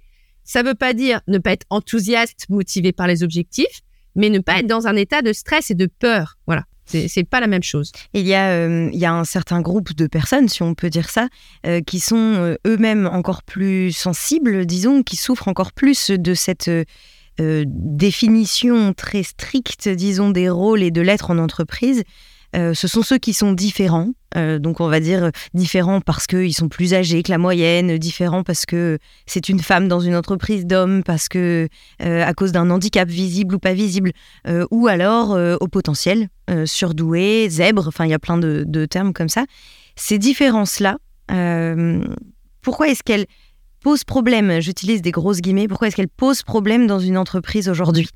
ça 0.44 0.62
ne 0.62 0.68
veut 0.68 0.74
pas 0.74 0.92
dire 0.92 1.20
ne 1.28 1.38
pas 1.38 1.52
être 1.52 1.66
enthousiaste, 1.70 2.46
motivé 2.48 2.92
par 2.92 3.06
les 3.06 3.22
objectifs, 3.22 3.82
mais 4.14 4.30
ne 4.30 4.38
pas 4.38 4.58
être 4.58 4.66
dans 4.66 4.86
un 4.86 4.96
état 4.96 5.22
de 5.22 5.32
stress 5.32 5.70
et 5.70 5.74
de 5.74 5.86
peur. 5.86 6.38
Voilà. 6.46 6.64
C'est 6.86 7.24
pas 7.24 7.40
la 7.40 7.46
même 7.46 7.62
chose. 7.62 7.92
Il 8.12 8.26
y, 8.26 8.34
a, 8.34 8.50
euh, 8.50 8.90
il 8.92 8.98
y 8.98 9.06
a 9.06 9.12
un 9.12 9.24
certain 9.24 9.60
groupe 9.60 9.94
de 9.94 10.06
personnes, 10.06 10.48
si 10.48 10.62
on 10.62 10.74
peut 10.74 10.90
dire 10.90 11.08
ça, 11.08 11.28
euh, 11.66 11.80
qui 11.80 12.00
sont 12.00 12.16
euh, 12.16 12.56
eux-mêmes 12.66 13.06
encore 13.06 13.42
plus 13.42 13.92
sensibles, 13.92 14.66
disons, 14.66 15.02
qui 15.02 15.16
souffrent 15.16 15.48
encore 15.48 15.72
plus 15.72 16.10
de 16.10 16.34
cette 16.34 16.70
définition 17.38 18.92
très 18.92 19.22
stricte, 19.22 19.88
disons, 19.88 20.30
des 20.30 20.50
rôles 20.50 20.82
et 20.82 20.90
de 20.90 21.00
l'être 21.00 21.30
en 21.30 21.38
entreprise. 21.38 22.02
Euh, 22.54 22.74
ce 22.74 22.86
sont 22.86 23.02
ceux 23.02 23.18
qui 23.18 23.32
sont 23.32 23.52
différents. 23.52 24.10
Euh, 24.36 24.58
donc 24.58 24.80
on 24.80 24.88
va 24.88 25.00
dire 25.00 25.30
différents 25.54 26.00
parce 26.00 26.26
qu'ils 26.26 26.54
sont 26.54 26.68
plus 26.68 26.94
âgés 26.94 27.22
que 27.22 27.30
la 27.30 27.38
moyenne, 27.38 27.98
différents 27.98 28.42
parce 28.42 28.66
que 28.66 28.98
c'est 29.26 29.48
une 29.48 29.60
femme 29.60 29.88
dans 29.88 30.00
une 30.00 30.14
entreprise 30.14 30.66
d'hommes, 30.66 31.02
parce 31.02 31.28
que 31.28 31.68
euh, 32.02 32.24
à 32.24 32.32
cause 32.34 32.52
d'un 32.52 32.70
handicap 32.70 33.08
visible 33.08 33.54
ou 33.54 33.58
pas 33.58 33.74
visible, 33.74 34.12
ou 34.70 34.86
alors 34.88 35.38
au 35.60 35.68
potentiel, 35.68 36.28
surdoué, 36.64 37.48
zèbre, 37.48 37.88
enfin 37.88 38.04
il 38.04 38.10
y 38.10 38.14
a 38.14 38.18
plein 38.18 38.38
de, 38.38 38.64
de, 38.66 38.86
termes 38.86 39.12
comme 39.12 39.28
ça. 39.28 39.44
Ces 39.96 40.18
différences-là, 40.18 40.98
pourquoi 42.62 42.88
est-ce 42.88 43.02
qu'elles 43.02 43.26
posent 43.82 44.04
problème? 44.04 44.60
J'utilise 44.60 45.02
des 45.02 45.10
grosses 45.10 45.40
guillemets. 45.40 45.68
Pourquoi 45.68 45.88
est-ce 45.88 45.96
qu'elles 45.96 46.08
posent 46.08 46.42
problème 46.42 46.86
dans 46.86 47.00
une 47.00 47.16
entreprise 47.16 47.68
aujourd'hui? 47.68 48.08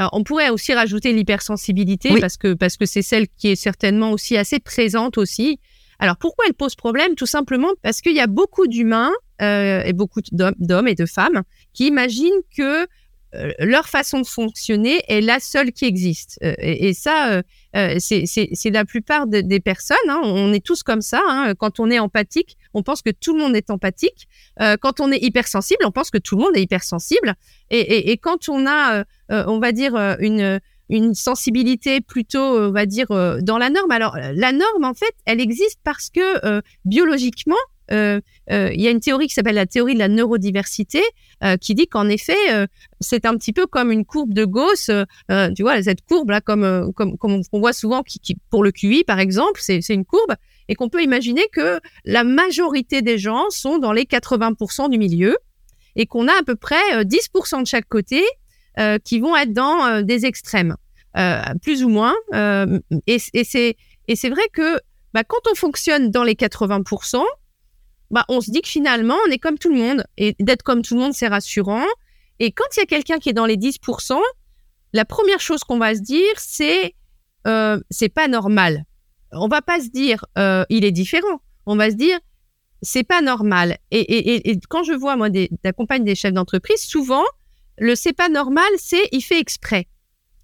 Alors, 0.00 0.14
on 0.14 0.24
pourrait 0.24 0.48
aussi 0.48 0.72
rajouter 0.72 1.12
l'hypersensibilité 1.12 2.18
parce 2.22 2.38
que 2.38 2.54
parce 2.54 2.78
que 2.78 2.86
c'est 2.86 3.02
celle 3.02 3.28
qui 3.28 3.48
est 3.48 3.54
certainement 3.54 4.12
aussi 4.12 4.34
assez 4.38 4.58
présente 4.58 5.18
aussi. 5.18 5.60
Alors 5.98 6.16
pourquoi 6.16 6.46
elle 6.48 6.54
pose 6.54 6.74
problème? 6.74 7.16
Tout 7.16 7.26
simplement 7.26 7.68
parce 7.82 8.00
qu'il 8.00 8.14
y 8.14 8.20
a 8.20 8.26
beaucoup 8.26 8.66
d'humains 8.66 9.12
euh, 9.42 9.82
et 9.84 9.92
beaucoup 9.92 10.22
d'hommes 10.32 10.88
et 10.88 10.94
de 10.94 11.04
femmes 11.04 11.42
qui 11.74 11.86
imaginent 11.86 12.40
que 12.56 12.86
leur 13.58 13.88
façon 13.88 14.20
de 14.20 14.26
fonctionner 14.26 15.02
est 15.08 15.20
la 15.20 15.40
seule 15.40 15.72
qui 15.72 15.84
existe. 15.84 16.38
Euh, 16.42 16.54
et, 16.58 16.94
ça, 16.94 17.42
euh, 17.76 17.96
c'est 17.98 18.70
la 18.70 18.84
plupart 18.84 19.26
des 19.26 19.60
personnes. 19.60 19.96
Hein. 20.08 20.20
on 20.24 20.52
est 20.52 20.64
tous 20.64 20.82
comme 20.82 21.00
ça. 21.00 21.22
Hein. 21.28 21.54
quand 21.54 21.80
on 21.80 21.90
est 21.90 21.98
empathique, 21.98 22.56
on 22.74 22.82
pense 22.82 23.02
que 23.02 23.10
tout 23.10 23.34
le 23.34 23.40
monde 23.40 23.56
est 23.56 23.70
empathique. 23.70 24.28
quand 24.80 25.00
on 25.00 25.12
est 25.12 25.22
hypersensible, 25.22 25.84
on 25.84 25.92
pense 25.92 26.10
que 26.10 26.18
tout 26.18 26.36
le 26.36 26.42
monde 26.42 26.56
est 26.56 26.62
hypersensible. 26.62 27.34
Et, 27.70 28.10
et, 28.10 28.16
quand 28.16 28.48
on 28.48 28.66
a, 28.66 29.04
on 29.28 29.58
va 29.58 29.72
dire, 29.72 29.94
une 30.18 30.60
une 30.92 31.14
sensibilité 31.14 32.00
plutôt, 32.00 32.40
on 32.40 32.72
va 32.72 32.84
dire, 32.84 33.06
dans 33.42 33.58
la 33.58 33.70
norme. 33.70 33.92
Alors, 33.92 34.16
la 34.16 34.50
norme, 34.50 34.84
en 34.84 34.94
fait, 34.94 35.14
elle 35.24 35.40
existe 35.40 35.78
parce 35.84 36.10
que 36.10 36.60
biologiquement, 36.84 37.54
euh, 37.54 37.54
euh, 37.54 37.79
il 37.90 38.80
y 38.80 38.86
a 38.86 38.90
une 38.90 39.00
théorie 39.00 39.26
qui 39.28 39.34
s'appelle 39.34 39.54
la 39.54 39.66
théorie 39.66 39.94
de 39.94 39.98
la 39.98 40.08
neurodiversité 40.08 41.02
euh, 41.42 41.56
qui 41.56 41.74
dit 41.74 41.86
qu'en 41.86 42.08
effet, 42.08 42.66
c'est 43.00 43.24
un 43.24 43.36
petit 43.36 43.52
peu 43.52 43.66
comme 43.66 43.90
une 43.90 44.04
courbe 44.04 44.32
de 44.32 44.44
Gauss. 44.44 44.90
tu 45.56 45.62
vois, 45.62 45.82
cette 45.82 46.02
courbe 46.02 46.30
là, 46.30 46.40
comme 46.40 46.92
comme, 46.94 47.16
comme 47.18 47.42
on 47.52 47.60
voit 47.60 47.72
souvent, 47.72 48.02
pour 48.50 48.64
le 48.64 48.72
QI 48.72 49.04
par 49.04 49.18
exemple, 49.18 49.60
c'est 49.62 49.80
une 49.88 50.04
courbe 50.04 50.34
et 50.68 50.74
qu'on 50.74 50.88
peut 50.88 51.02
imaginer 51.02 51.42
que 51.52 51.80
la 52.04 52.24
majorité 52.24 53.02
des 53.02 53.18
gens 53.18 53.50
sont 53.50 53.78
dans 53.78 53.92
les 53.92 54.04
80% 54.04 54.88
du 54.88 54.98
milieu 54.98 55.36
et 55.96 56.06
qu'on 56.06 56.28
a 56.28 56.32
à 56.32 56.42
peu 56.44 56.56
près 56.56 57.04
10% 57.04 57.62
de 57.62 57.66
chaque 57.66 57.88
côté 57.88 58.22
qui 59.04 59.20
vont 59.20 59.36
être 59.36 59.52
dans 59.52 60.02
des 60.02 60.26
extrêmes, 60.26 60.76
plus 61.62 61.84
ou 61.84 61.88
moins. 61.88 62.14
et 63.06 63.18
et 64.10 64.16
c'est 64.16 64.28
vrai 64.28 64.42
que 64.52 64.80
bah, 65.14 65.22
quand 65.22 65.38
on 65.50 65.54
fonctionne 65.54 66.10
dans 66.10 66.24
les 66.24 66.34
80%, 66.34 67.22
bah, 68.10 68.24
on 68.28 68.40
se 68.40 68.50
dit 68.50 68.60
que 68.62 68.68
finalement, 68.68 69.16
on 69.26 69.30
est 69.30 69.38
comme 69.38 69.58
tout 69.58 69.70
le 69.70 69.78
monde. 69.78 70.04
Et 70.16 70.34
d'être 70.40 70.62
comme 70.62 70.82
tout 70.82 70.94
le 70.94 71.00
monde, 71.00 71.14
c'est 71.14 71.28
rassurant. 71.28 71.84
Et 72.38 72.52
quand 72.52 72.64
il 72.76 72.80
y 72.80 72.82
a 72.82 72.86
quelqu'un 72.86 73.18
qui 73.18 73.28
est 73.28 73.34
dans 73.34 73.46
les 73.46 73.56
10%, 73.56 74.18
la 74.92 75.04
première 75.04 75.40
chose 75.40 75.62
qu'on 75.64 75.78
va 75.78 75.94
se 75.94 76.00
dire, 76.00 76.34
c'est 76.36 76.94
euh, 77.46 77.80
c'est 77.90 78.08
pas 78.08 78.28
normal. 78.28 78.84
On 79.32 79.48
va 79.48 79.62
pas 79.62 79.80
se 79.80 79.88
dire 79.88 80.24
euh, 80.38 80.64
il 80.68 80.84
est 80.84 80.92
différent. 80.92 81.40
On 81.66 81.76
va 81.76 81.90
se 81.90 81.96
dire 81.96 82.18
c'est 82.82 83.04
pas 83.04 83.20
normal. 83.20 83.76
Et, 83.90 84.00
et, 84.00 84.50
et, 84.50 84.58
quand 84.68 84.82
je 84.84 84.92
vois 84.92 85.16
moi 85.16 85.28
d'accompagner 85.62 86.04
des, 86.04 86.12
des 86.12 86.14
chefs 86.14 86.32
d'entreprise, 86.32 86.80
souvent 86.80 87.24
le 87.78 87.94
c'est 87.94 88.12
pas 88.12 88.28
normal, 88.28 88.68
c'est 88.78 89.08
il 89.12 89.22
fait 89.22 89.38
exprès. 89.38 89.86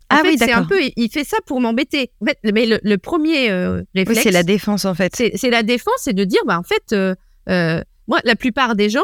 ah 0.09 0.23
oui, 0.25 0.37
c'est 0.39 0.53
un 0.53 0.65
peu, 0.65 0.81
il 0.97 1.11
fait 1.11 1.25
ça 1.25 1.37
pour 1.47 1.61
m'embêter. 1.61 2.11
En 2.21 2.27
fait, 2.27 2.39
mais 2.45 2.67
le, 2.67 2.97
premier 2.97 3.51
euh, 3.51 3.83
réflexe, 3.95 4.23
c'est 4.23 4.31
la 4.31 4.43
défense 4.43 4.85
en 4.85 4.95
fait. 4.95 5.15
C'est 5.15 5.51
la 5.51 5.63
défense, 5.63 5.95
c'est 5.99 6.15
de 6.15 6.25
dire, 6.25 6.41
bah 6.47 6.59
en 6.59 6.63
fait, 6.63 6.93
euh, 6.93 7.15
euh, 7.49 7.83
moi, 8.09 8.21
la 8.25 8.37
plupart 8.37 8.77
des 8.77 8.91
gens 8.91 9.01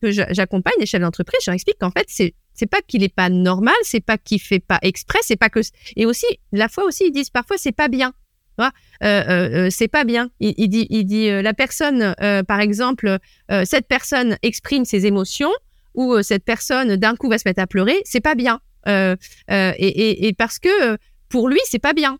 que 0.00 0.10
j'accompagne, 0.10 0.74
les 0.80 0.86
chefs 0.86 1.00
d'entreprise, 1.00 1.38
je 1.44 1.50
leur 1.50 1.54
explique 1.54 1.78
qu'en 1.78 1.90
fait, 1.90 2.06
c'est 2.08 2.34
c'est 2.54 2.66
pas 2.66 2.82
qu'il 2.86 3.02
est 3.02 3.14
pas 3.14 3.30
normal, 3.30 3.74
c'est 3.82 4.04
pas 4.04 4.18
qu'il 4.18 4.40
fait 4.40 4.60
pas 4.60 4.78
exprès, 4.82 5.20
c'est 5.22 5.36
pas 5.36 5.48
que 5.48 5.60
et 5.96 6.04
aussi 6.04 6.26
la 6.52 6.68
fois 6.68 6.84
aussi 6.84 7.04
ils 7.06 7.12
disent 7.12 7.30
parfois 7.30 7.56
c'est 7.56 7.72
pas 7.72 7.88
bien. 7.88 8.12
Euh, 8.60 8.70
euh, 9.02 9.66
euh, 9.66 9.68
c'est 9.70 9.88
pas 9.88 10.04
bien. 10.04 10.30
Il, 10.40 10.68
dit, 10.68 10.86
il 10.90 11.04
dit 11.04 11.28
la 11.30 11.54
personne, 11.54 12.14
par 12.46 12.60
exemple, 12.60 13.18
cette 13.64 13.88
personne 13.88 14.36
exprime 14.42 14.84
ses 14.84 15.06
émotions 15.06 15.50
ou 15.94 16.22
cette 16.22 16.44
personne 16.44 16.96
d'un 16.96 17.16
coup 17.16 17.28
va 17.28 17.38
se 17.38 17.44
mettre 17.46 17.62
à 17.62 17.66
pleurer, 17.66 18.00
c'est 18.04 18.20
pas 18.20 18.34
bien. 18.34 18.60
Et, 18.86 20.34
parce 20.38 20.58
que 20.58 20.98
pour 21.28 21.48
lui, 21.48 21.60
c'est 21.64 21.78
pas 21.78 21.94
bien. 21.94 22.18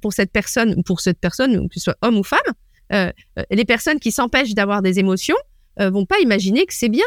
pour 0.00 0.12
cette 0.12 0.32
personne, 0.32 0.82
pour 0.84 1.00
cette 1.00 1.18
personne, 1.18 1.68
que 1.68 1.74
ce 1.74 1.80
soit 1.80 1.96
homme 2.02 2.18
ou 2.18 2.22
femme, 2.22 2.40
euh, 2.42 2.52
euh, 2.52 2.64
les 2.90 3.64
personnes 3.64 3.98
qui 3.98 4.12
s'empêchent 4.12 4.54
d'avoir 4.54 4.82
des 4.82 4.98
émotions 4.98 5.36
euh, 5.80 5.90
vont 5.90 6.06
pas 6.06 6.18
imaginer 6.20 6.66
que 6.66 6.74
c'est 6.74 6.88
bien 6.88 7.04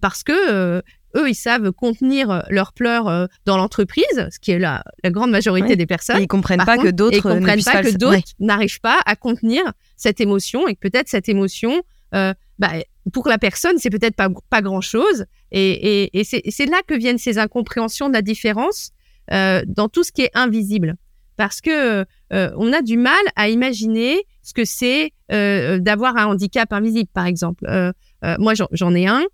parce 0.00 0.22
que 0.22 0.82
eux, 1.16 1.28
ils 1.30 1.34
savent 1.34 1.72
contenir 1.72 2.44
leurs 2.50 2.74
pleurs 2.74 3.28
dans 3.46 3.56
l'entreprise, 3.56 4.04
ce 4.30 4.38
qui 4.38 4.50
est 4.50 4.58
la, 4.58 4.84
la 5.02 5.10
grande 5.10 5.30
majorité 5.30 5.76
des 5.76 5.86
personnes. 5.86 6.20
ils 6.20 6.26
comprennent 6.26 6.64
pas 6.66 6.76
que 6.76 6.90
d'autres 6.90 7.22
comprennent 7.22 7.64
pas 7.64 7.82
que 7.82 7.96
d'autres 7.96 8.20
n'arrivent 8.38 8.82
pas 8.82 9.00
à 9.06 9.16
contenir 9.16 9.62
cette 9.96 10.20
émotion 10.20 10.68
et 10.68 10.74
que 10.74 10.80
peut-être 10.80 11.08
cette 11.08 11.30
émotion, 11.30 11.82
bah, 12.12 12.72
pour 13.14 13.26
la 13.28 13.38
personne, 13.38 13.78
c'est 13.78 13.88
peut-être 13.88 14.14
pas, 14.14 14.28
pas 14.50 14.60
grand 14.60 14.82
chose. 14.82 15.24
Et, 15.50 16.04
et, 16.04 16.20
et 16.20 16.50
c'est 16.50 16.66
là 16.66 16.82
que 16.86 16.94
viennent 16.94 17.16
ces 17.16 17.38
incompréhensions 17.38 18.10
de 18.10 18.14
la 18.14 18.22
différence 18.22 18.90
dans 19.30 19.88
tout 19.90 20.04
ce 20.04 20.12
qui 20.12 20.20
est 20.20 20.30
invisible 20.34 20.96
parce 21.38 21.62
que 21.62 22.04
euh, 22.32 22.50
on 22.56 22.72
a 22.74 22.82
du 22.82 22.98
mal 22.98 23.14
à 23.36 23.48
imaginer 23.48 24.26
ce 24.48 24.54
que 24.54 24.64
c'est 24.64 25.12
euh, 25.30 25.78
d'avoir 25.78 26.16
un 26.16 26.26
handicap 26.26 26.72
invisible, 26.72 27.10
par 27.12 27.26
exemple. 27.26 27.66
Euh, 27.68 27.92
moi, 28.38 28.54
j'en 28.72 28.94
ai 28.94 29.06
un. 29.06 29.24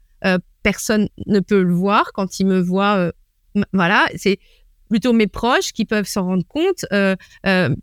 personne 0.62 1.08
ne 1.26 1.40
peut 1.40 1.62
le 1.62 1.72
voir 1.72 2.12
quand 2.12 2.40
il 2.40 2.46
me 2.46 2.60
voit. 2.60 3.12
voilà, 3.72 4.06
c'est 4.16 4.38
plutôt 4.90 5.12
mes 5.12 5.26
proches 5.26 5.72
qui 5.72 5.86
peuvent 5.86 6.06
s'en 6.06 6.24
rendre 6.24 6.46
compte 6.46 6.84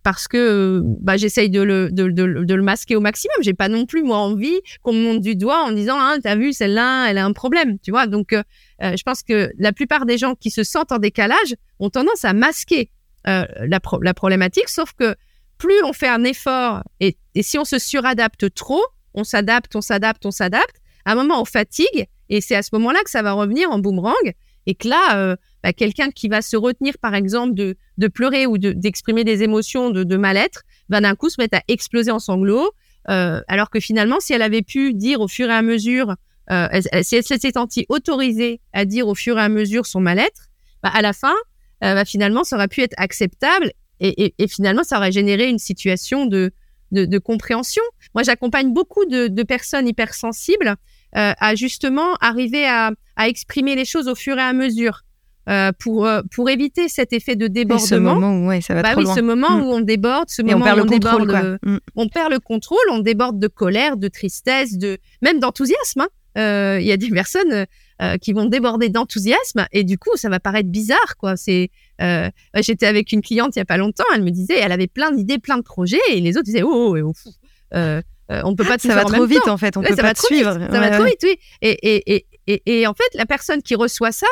parce 0.04 0.28
que 0.28 0.82
bah, 1.02 1.18
j'essaye 1.18 1.50
de 1.50 1.62
le, 1.62 2.62
masquer 2.62 2.96
au 2.96 3.02
maximum. 3.02 3.38
J'ai 3.42 3.54
pas 3.54 3.70
non 3.70 3.86
plus 3.86 4.04
moi 4.04 4.18
envie 4.18 4.60
qu'on 4.84 4.94
me 4.94 5.02
monte 5.02 5.22
du 5.22 5.36
doigt 5.36 5.64
en 5.64 5.72
disant 5.72 5.98
ah 5.98 6.18
t'as 6.22 6.36
vu 6.36 6.54
celle-là 6.54 7.10
elle 7.10 7.18
a 7.18 7.26
un 7.26 7.34
problème 7.34 7.80
tu 7.80 7.92
vois 7.92 8.08
donc 8.08 8.36
je 8.80 9.04
pense 9.04 9.24
que 9.24 9.52
la 9.58 9.72
plupart 9.72 10.06
des 10.06 10.18
gens 10.18 10.36
qui 10.36 10.52
se 10.52 10.64
sentent 10.64 10.92
en 10.92 11.00
décalage 11.00 11.56
ont 11.80 11.90
tendance 11.90 12.24
à 12.24 12.34
masquer 12.34 12.92
euh, 13.28 13.46
la, 13.68 14.14
problématique, 14.14 14.68
sauf 14.68 14.94
que 14.94 15.16
plus 15.62 15.84
on 15.84 15.94
fait 15.94 16.08
un 16.08 16.24
effort 16.24 16.82
et, 17.00 17.16
si 17.40 17.60
on 17.60 17.66
se 17.66 17.78
suradapte 17.78 18.52
trop, 18.56 18.84
on 19.14 19.24
s'adapte, 19.24 19.76
on 19.76 19.82
s'adapte, 19.82 20.26
on 20.26 20.32
s'adapte, 20.32 20.78
à 21.06 21.12
un 21.12 21.16
moment 21.16 21.40
on 21.40 21.46
fatigue 21.46 22.08
et 22.30 22.42
c'est 22.42 22.56
à 22.56 22.64
ce 22.64 22.70
moment-là 22.74 23.00
que 23.04 23.12
ça 23.12 23.22
va 23.22 23.34
revenir 23.34 23.70
en 23.70 23.78
boomerang 23.78 24.34
et 24.66 24.74
que 24.74 24.88
là, 24.88 25.18
euh, 25.18 25.36
bah, 25.62 25.72
quelqu'un 25.72 26.10
qui 26.10 26.30
va 26.30 26.42
se 26.42 26.58
retenir 26.58 26.96
par 27.00 27.14
exemple 27.14 27.54
de, 27.54 28.08
pleurer 28.08 28.48
ou 28.48 28.58
d'exprimer 28.58 29.24
des 29.24 29.44
émotions 29.44 29.92
de, 29.92 30.18
mal-être 30.18 30.64
va 30.90 31.00
d'un 31.00 31.14
coup 31.14 31.30
se 31.30 31.40
mettre 31.40 31.60
à 31.60 31.62
exploser 31.68 32.10
en 32.10 32.18
sanglots, 32.18 32.72
euh, 33.10 33.42
alors 33.48 33.70
que 33.70 33.80
finalement, 33.80 34.20
si 34.20 34.34
elle 34.34 34.42
avait 34.42 34.64
pu 34.64 34.96
dire 34.96 35.22
au 35.22 35.28
fur 35.28 35.48
et 35.48 35.54
à 35.54 35.62
mesure, 35.62 36.16
euh, 36.50 36.68
si 37.04 37.18
elle 37.18 37.24
s'était 37.24 37.52
sentie 37.52 37.86
autorisée 37.88 38.62
à 38.74 38.86
dire 38.86 39.08
au 39.08 39.14
fur 39.14 39.38
et 39.38 39.42
à 39.42 39.50
mesure 39.50 39.86
son 39.86 40.00
mal-être, 40.00 40.48
bah, 40.82 40.90
à 40.92 41.04
la 41.04 41.14
fin, 41.14 41.36
bah, 41.82 42.06
finalement, 42.06 42.44
ça 42.44 42.56
aurait 42.56 42.68
pu 42.68 42.82
être 42.82 42.96
acceptable 42.98 43.72
et, 44.02 44.48
finalement, 44.48 44.84
ça 44.84 44.98
aurait 44.98 45.12
généré 45.12 45.48
une 45.48 45.60
situation 45.60 46.26
de, 46.26 46.52
de, 46.92 47.18
compréhension. 47.18 47.84
Moi, 48.16 48.24
j'accompagne 48.24 48.74
beaucoup 48.74 49.06
de, 49.06 49.44
personnes 49.44 49.88
hypersensibles 49.88 50.76
euh, 51.18 51.34
à 51.38 51.56
justement 51.56 52.16
arriver 52.22 52.66
à, 52.66 52.92
exprimer 53.28 53.76
les 53.76 53.86
choses 53.86 54.08
au 54.08 54.16
fur 54.16 54.38
et 54.38 54.42
à 54.42 54.54
mesure. 54.54 55.02
Euh, 55.50 55.72
pour, 55.80 56.08
pour 56.36 56.52
éviter 56.52 56.88
cet 56.88 57.14
effet 57.14 57.36
de 57.36 57.48
débordement. 57.48 57.88
ce 57.88 57.96
moment 57.96 58.46
où 58.46 58.62
ça 58.62 58.76
va 58.76 58.84
bah 58.84 58.92
trop 58.92 59.02
oui, 59.02 59.08
ce 59.08 59.22
moment 59.22 59.58
mm. 59.58 59.62
où 59.64 59.72
on 59.72 59.80
déborde, 59.80 60.30
ce 60.30 60.44
moment 60.44 60.60
on 60.60 60.62
perd 60.62 60.80
où 60.80 60.84
le 60.84 60.88
on 60.88 61.00
contrôle, 61.00 61.60
mm. 61.64 61.78
on 61.96 62.10
perd 62.10 62.32
le 62.32 62.40
contrôle, 62.40 62.78
on 62.92 63.00
déborde 63.00 63.40
de 63.40 63.48
colère, 63.48 63.98
de 63.98 64.08
tristesse, 64.08 64.78
de 64.78 65.00
même 65.24 65.40
d'enthousiasme. 65.40 66.02
Hein. 66.36 66.78
Il 66.80 66.86
y 66.86 66.92
a 66.92 66.98
des 66.98 67.10
personnes 67.10 67.66
euh, 68.02 68.18
qui 68.18 68.34
vont 68.34 68.46
déborder 68.46 68.90
d'enthousiasme. 68.90 69.68
Et 69.72 69.84
du 69.84 70.00
coup 70.00 70.10
ça 70.16 70.28
va 70.28 70.40
paraître 70.40 70.70
bizarre 70.70 71.18
quoi. 71.20 71.38
C'est 71.38 71.70
euh, 72.02 72.32
j'étais 72.56 72.88
avec 72.88 73.12
une 73.12 73.22
cliente 73.22 73.56
il 73.56 73.60
y 73.60 73.62
a 73.62 73.66
pas 73.66 73.78
longtemps. 73.78 74.06
Elle 74.16 74.24
me 74.24 74.32
disait 74.32 74.58
elle 74.58 74.72
avait 74.72 74.88
plein 74.88 75.12
d'idées 75.12 75.38
plein 75.38 75.58
de 75.58 75.62
projets. 75.62 76.00
Et 76.10 76.20
les 76.20 76.36
autres 76.36 76.46
disaient 76.46 76.64
oh, 76.64 76.98
oh, 76.98 77.14
oh 77.14 77.30
euh, 77.76 78.02
euh, 78.32 78.42
on 78.44 78.56
peut 78.56 78.64
pas 78.64 78.80
tout 78.80 78.88
ça 78.88 78.96
va 78.96 79.04
trop 79.04 79.28
vite 79.28 79.48
en 79.48 79.58
fait. 79.58 79.78
On 79.78 79.84
peut 79.84 79.96
pas 79.96 80.16
te 80.16 80.26
suivre. 80.26 80.54
Ça 80.54 80.80
va 80.80 80.90
trop 80.90 81.06
vite 81.06 81.20
oui. 81.22 81.38
Et, 81.62 81.70
et, 81.70 82.16
et, 82.16 82.26
et, 82.48 82.80
et 82.80 82.88
en 82.88 82.96
fait 82.96 83.14
la 83.14 83.28
personne 83.28 83.62
qui 83.62 83.76
reçoit 83.76 84.12
ça 84.12 84.26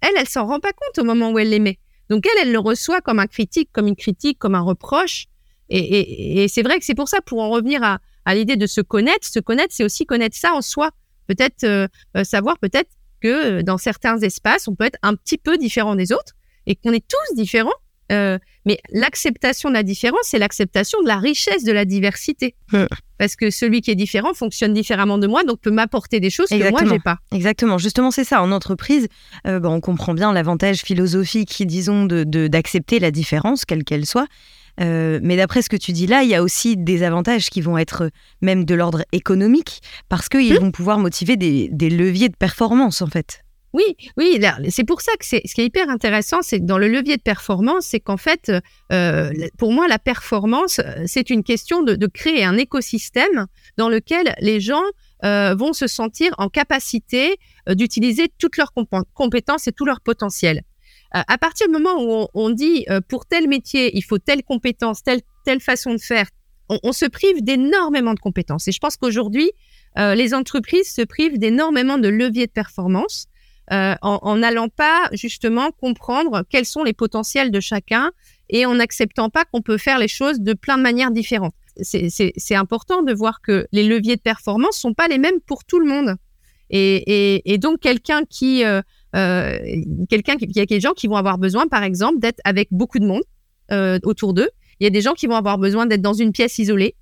elle 0.00 0.14
elle 0.18 0.28
s'en 0.28 0.44
rend 0.44 0.58
pas 0.58 0.72
compte 0.72 0.98
au 0.98 1.04
moment 1.04 1.30
où 1.30 1.38
elle 1.38 1.50
l'émet. 1.50 1.78
Donc 2.10 2.26
elle 2.26 2.48
elle 2.48 2.52
le 2.52 2.58
reçoit 2.58 3.00
comme 3.00 3.20
un 3.20 3.28
critique 3.28 3.68
comme 3.72 3.86
une 3.86 3.96
critique 3.96 4.40
comme 4.40 4.56
un 4.56 4.62
reproche. 4.62 5.26
Et, 5.70 6.42
et, 6.42 6.48
c'est 6.48 6.62
vrai 6.62 6.78
que 6.80 6.84
c'est 6.84 6.96
pour 6.96 7.08
ça 7.08 7.20
pour 7.24 7.40
en 7.40 7.48
revenir 7.48 7.82
à, 7.84 8.00
à 8.24 8.34
l'idée 8.34 8.56
de 8.56 8.66
se 8.66 8.80
connaître 8.80 9.24
se 9.26 9.38
connaître 9.38 9.72
c'est 9.72 9.84
aussi 9.84 10.04
connaître 10.04 10.36
ça 10.36 10.52
en 10.52 10.62
soi. 10.62 10.90
Peut-être 11.28 11.88
savoir 12.24 12.58
peut-être 12.58 12.90
que 13.24 13.58
euh, 13.58 13.62
dans 13.62 13.78
certains 13.78 14.18
espaces, 14.18 14.68
on 14.68 14.74
peut 14.74 14.84
être 14.84 14.98
un 15.02 15.14
petit 15.14 15.38
peu 15.38 15.56
différent 15.56 15.96
des 15.96 16.12
autres 16.12 16.34
et 16.66 16.76
qu'on 16.76 16.92
est 16.92 17.04
tous 17.06 17.34
différents. 17.34 17.72
Euh, 18.12 18.38
mais 18.66 18.78
l'acceptation 18.92 19.70
de 19.70 19.74
la 19.74 19.82
différence, 19.82 20.20
c'est 20.24 20.38
l'acceptation 20.38 21.00
de 21.02 21.08
la 21.08 21.16
richesse 21.16 21.64
de 21.64 21.72
la 21.72 21.86
diversité. 21.86 22.54
Parce 23.18 23.34
que 23.34 23.48
celui 23.48 23.80
qui 23.80 23.90
est 23.90 23.94
différent 23.94 24.34
fonctionne 24.34 24.74
différemment 24.74 25.16
de 25.16 25.26
moi, 25.26 25.42
donc 25.42 25.60
peut 25.60 25.70
m'apporter 25.70 26.20
des 26.20 26.28
choses 26.28 26.50
que 26.50 26.70
moi, 26.70 26.82
j'ai 26.86 26.98
pas. 26.98 27.16
Exactement. 27.32 27.78
Justement, 27.78 28.10
c'est 28.10 28.24
ça. 28.24 28.42
En 28.42 28.52
entreprise, 28.52 29.08
euh, 29.46 29.58
on 29.64 29.80
comprend 29.80 30.12
bien 30.12 30.34
l'avantage 30.34 30.82
philosophique, 30.82 31.62
disons, 31.66 32.04
d'accepter 32.04 32.98
de, 32.98 33.02
la 33.02 33.10
différence, 33.10 33.64
quelle 33.64 33.84
qu'elle 33.84 34.04
soit. 34.04 34.26
Euh, 34.80 35.20
mais 35.22 35.36
d'après 35.36 35.62
ce 35.62 35.68
que 35.68 35.76
tu 35.76 35.92
dis 35.92 36.06
là, 36.06 36.22
il 36.22 36.28
y 36.28 36.34
a 36.34 36.42
aussi 36.42 36.76
des 36.76 37.02
avantages 37.02 37.50
qui 37.50 37.60
vont 37.60 37.78
être 37.78 38.10
même 38.40 38.64
de 38.64 38.74
l'ordre 38.74 39.04
économique, 39.12 39.80
parce 40.08 40.28
qu'ils 40.28 40.54
mmh. 40.54 40.58
vont 40.58 40.70
pouvoir 40.70 40.98
motiver 40.98 41.36
des, 41.36 41.68
leviers 41.90 42.28
de 42.28 42.36
performance, 42.36 43.02
en 43.02 43.06
fait. 43.06 43.44
Oui, 43.72 43.96
oui, 44.16 44.40
c'est 44.68 44.84
pour 44.84 45.00
ça 45.00 45.10
que 45.18 45.24
c'est 45.24 45.42
ce 45.44 45.52
qui 45.52 45.62
est 45.62 45.66
hyper 45.66 45.88
intéressant, 45.90 46.42
c'est 46.42 46.64
dans 46.64 46.78
le 46.78 46.86
levier 46.86 47.16
de 47.16 47.22
performance, 47.22 47.86
c'est 47.86 47.98
qu'en 47.98 48.16
fait, 48.16 48.52
euh, 48.92 49.32
pour 49.58 49.72
moi, 49.72 49.88
la 49.88 49.98
performance, 49.98 50.80
c'est 51.06 51.28
une 51.28 51.42
question 51.42 51.82
de, 51.82 52.06
créer 52.06 52.44
un 52.44 52.56
écosystème 52.56 53.46
dans 53.76 53.88
lequel 53.88 54.32
les 54.38 54.60
gens 54.60 54.84
euh, 55.24 55.56
vont 55.56 55.72
se 55.72 55.88
sentir 55.88 56.32
en 56.38 56.48
capacité 56.48 57.36
euh, 57.68 57.74
d'utiliser 57.74 58.30
toutes 58.38 58.58
leurs 58.58 58.72
compétences 59.12 59.66
et 59.66 59.72
tout 59.72 59.86
leur 59.86 60.00
potentiel. 60.00 60.62
À 61.14 61.38
partir 61.38 61.68
du 61.68 61.72
moment 61.72 62.02
où 62.02 62.26
on, 62.34 62.50
dit 62.50 62.86
pour 63.08 63.24
tel 63.24 63.48
métier, 63.48 63.96
il 63.96 64.02
faut 64.02 64.18
telle 64.18 64.42
compétence, 64.42 65.02
telle, 65.02 65.20
telle 65.44 65.60
façon 65.60 65.94
de 65.94 66.00
faire, 66.00 66.26
on, 66.68 66.92
se 66.92 67.06
prive 67.06 67.42
d'énormément 67.42 68.14
de 68.14 68.18
compétences. 68.18 68.66
Et 68.66 68.72
je 68.72 68.80
pense 68.80 68.96
qu'aujourd'hui, 68.96 69.52
les 69.96 70.34
entreprises 70.34 70.92
se 70.92 71.02
privent 71.02 71.38
d'énormément 71.38 71.98
de 71.98 72.08
leviers 72.08 72.46
de 72.46 72.52
performance 72.52 73.28
euh, 73.72 73.94
en 74.02 74.36
n'allant 74.36 74.68
pas 74.68 75.08
justement 75.12 75.70
comprendre 75.70 76.44
quels 76.50 76.66
sont 76.66 76.84
les 76.84 76.92
potentiels 76.92 77.50
de 77.50 77.60
chacun 77.60 78.12
et 78.50 78.66
en 78.66 78.74
n'acceptant 78.74 79.30
pas 79.30 79.46
qu'on 79.46 79.62
peut 79.62 79.78
faire 79.78 79.98
les 79.98 80.08
choses 80.08 80.40
de 80.40 80.52
plein 80.52 80.76
de 80.76 80.82
manières 80.82 81.10
différentes. 81.10 81.54
C'est 81.80 82.54
important 82.54 83.02
de 83.02 83.14
voir 83.14 83.40
que 83.40 83.66
les 83.72 83.84
leviers 83.84 84.16
de 84.16 84.20
performance 84.20 84.76
sont 84.76 84.92
pas 84.92 85.08
les 85.08 85.16
mêmes 85.16 85.40
pour 85.46 85.64
tout 85.64 85.78
le 85.78 85.88
monde. 85.88 86.16
Et 86.68 87.56
donc 87.58 87.80
quelqu'un 87.80 88.24
qui, 88.28 88.64
euh, 89.14 89.58
quelqu'un 90.08 90.34
il 90.40 90.56
y 90.56 90.60
a 90.60 90.66
des 90.66 90.80
gens 90.80 90.92
qui 90.92 91.06
vont 91.06 91.16
avoir 91.16 91.38
besoin, 91.38 91.68
par 91.68 91.82
exemple, 91.82 92.18
d'être 92.18 92.40
avec 92.44 92.68
beaucoup 92.70 92.98
de 92.98 93.06
monde 93.06 93.22
euh, 93.70 93.98
autour 94.02 94.34
d'eux. 94.34 94.50
Il 94.80 94.84
y 94.84 94.86
a 94.86 94.90
des 94.90 95.00
gens 95.00 95.12
qui 95.12 95.26
vont 95.26 95.36
avoir 95.36 95.58
besoin 95.58 95.86
d'être 95.86 96.02
dans 96.02 96.14
une 96.14 96.32
pièce 96.32 96.58
isolée. 96.58 96.96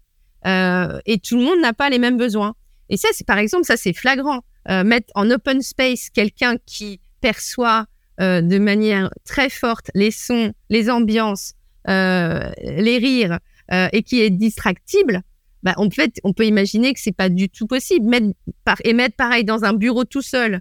Euh, 0.46 0.98
et 1.06 1.18
tout 1.18 1.36
le 1.36 1.44
monde 1.44 1.60
n'a 1.60 1.72
pas 1.72 1.88
les 1.90 1.98
mêmes 1.98 2.16
besoins. 2.16 2.54
Et 2.88 2.96
ça, 2.96 3.08
c'est 3.12 3.26
par 3.26 3.38
exemple, 3.38 3.64
ça 3.64 3.76
c'est 3.76 3.92
flagrant. 3.92 4.40
Euh, 4.68 4.84
mettre 4.84 5.08
en 5.14 5.30
open 5.30 5.62
space 5.62 6.10
quelqu'un 6.10 6.56
qui 6.66 7.00
perçoit 7.20 7.86
euh, 8.20 8.40
de 8.40 8.58
manière 8.58 9.10
très 9.24 9.48
forte 9.48 9.90
les 9.94 10.10
sons, 10.10 10.52
les 10.68 10.90
ambiances, 10.90 11.54
les 11.86 12.98
rires 12.98 13.38
et 13.70 14.02
qui 14.02 14.20
est 14.20 14.30
distractible, 14.30 15.22
bah, 15.62 15.74
en 15.76 15.88
fait, 15.88 16.18
on 16.24 16.32
peut 16.32 16.44
imaginer 16.44 16.92
que 16.92 17.00
c'est 17.00 17.16
pas 17.16 17.28
du 17.28 17.48
tout 17.48 17.66
possible. 17.66 18.06
Mettre 18.06 18.26
par, 18.64 18.76
et 18.84 18.92
mettre 18.92 19.16
pareil 19.16 19.44
dans 19.44 19.64
un 19.64 19.72
bureau 19.72 20.04
tout 20.04 20.22
seul, 20.22 20.60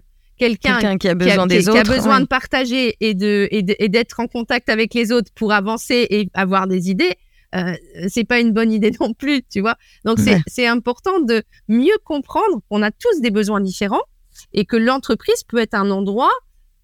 quelqu'un 0.50 0.98
qui 0.98 1.08
a 1.08 1.14
besoin 1.14 1.46
des 1.46 1.68
autres, 1.68 1.82
qui 1.82 1.90
a 1.90 1.94
besoin 1.94 2.20
de 2.20 2.26
partager 2.26 2.96
et 3.00 3.14
de 3.14 3.48
et 3.50 3.88
d'être 3.88 4.20
en 4.20 4.26
contact 4.26 4.68
avec 4.68 4.94
les 4.94 5.12
autres 5.12 5.30
pour 5.34 5.52
avancer 5.52 6.06
et 6.10 6.28
avoir 6.34 6.66
des 6.66 6.90
idées. 6.90 7.16
Euh, 7.54 7.74
c'est 8.08 8.24
pas 8.24 8.40
une 8.40 8.52
bonne 8.52 8.72
idée 8.72 8.92
non 9.00 9.12
plus, 9.12 9.42
tu 9.50 9.60
vois. 9.60 9.76
Donc 10.04 10.18
c'est 10.46 10.66
important 10.66 11.20
de 11.20 11.42
mieux 11.68 11.96
comprendre 12.04 12.60
qu'on 12.68 12.82
a 12.82 12.90
tous 12.90 13.20
des 13.20 13.30
besoins 13.30 13.60
différents 13.60 14.02
et 14.52 14.64
que 14.64 14.76
l'entreprise 14.76 15.44
peut 15.44 15.58
être 15.58 15.74
un 15.74 15.90
endroit 15.90 16.32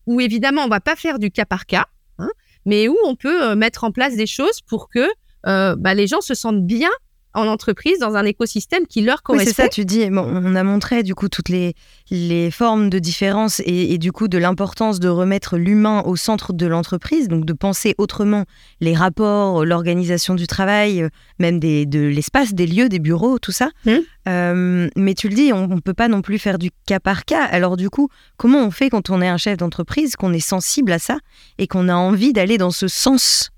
où 0.06 0.20
évidemment 0.20 0.62
on 0.64 0.68
va 0.68 0.80
pas 0.80 0.96
faire 0.96 1.18
du 1.18 1.30
cas 1.30 1.44
par 1.44 1.66
cas, 1.66 1.86
hein, 2.18 2.30
mais 2.64 2.88
où 2.88 2.96
on 3.04 3.14
peut 3.14 3.42
euh, 3.42 3.54
mettre 3.56 3.84
en 3.84 3.92
place 3.92 4.16
des 4.16 4.26
choses 4.26 4.60
pour 4.66 4.88
que 4.88 5.08
euh, 5.46 5.76
bah, 5.76 5.94
les 5.94 6.06
gens 6.06 6.20
se 6.20 6.34
sentent 6.34 6.66
bien 6.66 6.90
en 7.38 7.46
entreprise 7.46 7.98
dans 7.98 8.14
un 8.14 8.24
écosystème 8.24 8.86
qui 8.86 9.00
leur 9.00 9.22
correspond. 9.22 9.52
c'est 9.54 9.62
ça, 9.62 9.68
tu 9.68 9.84
dis. 9.84 10.08
on 10.12 10.54
a 10.54 10.62
montré 10.62 11.02
du 11.02 11.14
coup 11.14 11.28
toutes 11.28 11.48
les, 11.48 11.74
les 12.10 12.50
formes 12.50 12.90
de 12.90 12.98
différence 12.98 13.60
et, 13.64 13.98
du 13.98 14.12
coup 14.12 14.28
de 14.28 14.38
l'importance 14.38 15.00
de 15.00 15.08
remettre 15.08 15.56
l'humain 15.56 16.02
au 16.04 16.16
centre 16.16 16.52
de 16.52 16.66
l'entreprise, 16.66 17.28
donc 17.28 17.44
de 17.44 17.52
penser 17.52 17.94
autrement 17.98 18.44
les 18.80 18.94
rapports, 18.94 19.64
l'organisation 19.64 20.34
du 20.34 20.46
travail, 20.46 21.02
euh, 21.02 21.08
même 21.38 21.58
des, 21.58 21.86
de 21.86 22.00
l'espace, 22.00 22.54
des 22.54 22.66
lieux, 22.66 22.88
des 22.88 22.98
bureaux, 22.98 23.38
tout 23.38 23.52
ça. 23.52 23.70
Mmh. 23.84 23.92
Euh, 24.28 24.88
mais 24.96 25.14
tu 25.14 25.28
le 25.28 25.34
dis, 25.34 25.52
on 25.52 25.68
ne 25.68 25.80
peut 25.80 25.94
pas 25.94 26.08
non 26.08 26.22
plus 26.22 26.38
faire 26.38 26.58
du 26.58 26.70
cas 26.86 27.00
par 27.00 27.24
cas. 27.24 27.44
Alors 27.44 27.76
du 27.76 27.90
coup, 27.90 28.08
comment 28.36 28.62
on 28.64 28.70
fait 28.70 28.90
quand 28.90 29.10
on 29.10 29.20
est 29.22 29.28
un 29.28 29.38
chef 29.38 29.56
d'entreprise, 29.56 30.16
qu'on 30.16 30.32
est 30.32 30.40
sensible 30.40 30.92
à 30.92 30.98
ça 30.98 31.18
et 31.58 31.66
qu'on 31.66 31.88
a 31.88 31.94
envie 31.94 32.32
d'aller 32.32 32.58
dans 32.58 32.70
ce 32.70 32.88
sens 32.88 33.50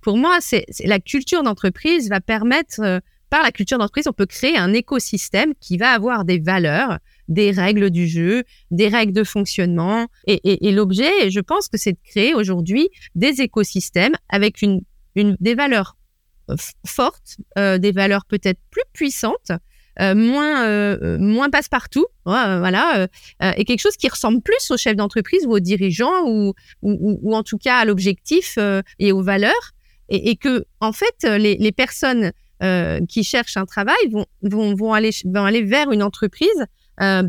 pour 0.00 0.16
moi, 0.16 0.38
c'est 0.40 0.64
la 0.84 1.00
culture 1.00 1.42
d'entreprise 1.42 2.08
va 2.08 2.20
permettre, 2.20 2.80
euh, 2.80 3.00
par 3.28 3.42
la 3.42 3.52
culture 3.52 3.78
d'entreprise, 3.78 4.08
on 4.08 4.12
peut 4.12 4.26
créer 4.26 4.56
un 4.56 4.72
écosystème 4.72 5.52
qui 5.60 5.76
va 5.76 5.90
avoir 5.90 6.24
des 6.24 6.38
valeurs, 6.38 6.98
des 7.28 7.52
règles 7.52 7.90
du 7.90 8.08
jeu, 8.08 8.42
des 8.72 8.88
règles 8.88 9.12
de 9.12 9.22
fonctionnement. 9.22 10.08
Et, 10.26 10.72
l'objet, 10.72 11.30
je 11.30 11.38
pense 11.38 11.68
que 11.68 11.78
c'est 11.78 11.92
de 11.92 11.98
créer 12.04 12.34
aujourd'hui 12.34 12.88
des 13.14 13.40
écosystèmes 13.40 14.14
avec 14.28 14.62
une, 14.62 14.82
des 15.14 15.54
valeurs 15.54 15.96
euh, 16.50 16.56
fortes, 16.84 17.36
euh, 17.56 17.78
des 17.78 17.92
valeurs 17.92 18.24
peut-être 18.24 18.58
plus 18.70 18.82
puissantes, 18.92 19.52
moins 20.00 20.96
moins 21.18 21.50
passe-partout, 21.50 22.06
voilà, 22.24 23.06
et 23.56 23.64
quelque 23.64 23.80
chose 23.80 23.98
qui 23.98 24.08
ressemble 24.08 24.40
plus 24.40 24.70
au 24.70 24.78
chef 24.78 24.96
d'entreprise 24.96 25.44
ou 25.46 25.52
aux 25.52 25.60
dirigeants 25.60 26.26
ou, 26.26 26.54
ou, 26.80 27.34
en 27.34 27.42
tout 27.42 27.58
cas 27.58 27.76
à 27.76 27.84
l'objectif 27.84 28.58
et 28.98 29.12
aux 29.12 29.22
valeurs 29.22 29.74
et, 30.10 30.36
que 30.36 30.64
en 30.80 30.92
fait 30.92 31.24
les, 31.24 31.56
les 31.56 31.72
personnes 31.72 32.32
euh, 32.62 33.00
qui 33.08 33.24
cherchent 33.24 33.56
un 33.56 33.64
travail 33.64 33.96
vont, 34.10 34.26
vont, 34.42 34.74
vont, 34.74 34.92
aller, 34.92 35.10
vont 35.24 35.44
aller 35.44 35.62
vers 35.62 35.92
une 35.92 36.02
entreprise 36.02 36.66
euh, 37.00 37.22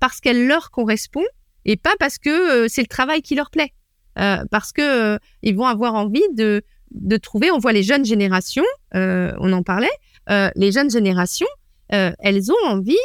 parce 0.00 0.20
qu'elle 0.20 0.46
leur 0.46 0.70
correspond 0.70 1.24
et 1.64 1.76
pas 1.76 1.94
parce 1.98 2.18
que 2.18 2.64
euh, 2.64 2.66
c'est 2.68 2.82
le 2.82 2.86
travail 2.86 3.20
qui 3.20 3.34
leur 3.34 3.50
plaît. 3.50 3.72
Euh, 4.18 4.44
parce 4.50 4.72
que 4.72 5.14
euh, 5.14 5.18
ils 5.42 5.54
vont 5.54 5.66
avoir 5.66 5.94
envie 5.94 6.22
de, 6.34 6.62
de 6.92 7.16
trouver, 7.18 7.50
on 7.50 7.58
voit 7.58 7.72
les 7.72 7.82
jeunes 7.82 8.04
générations, 8.04 8.64
on 8.94 9.52
en 9.52 9.62
parlait, 9.62 9.90
les 10.54 10.72
jeunes 10.72 10.90
générations, 10.90 11.48
elles 11.90 12.50
ont 12.50 12.66
envie 12.66 12.96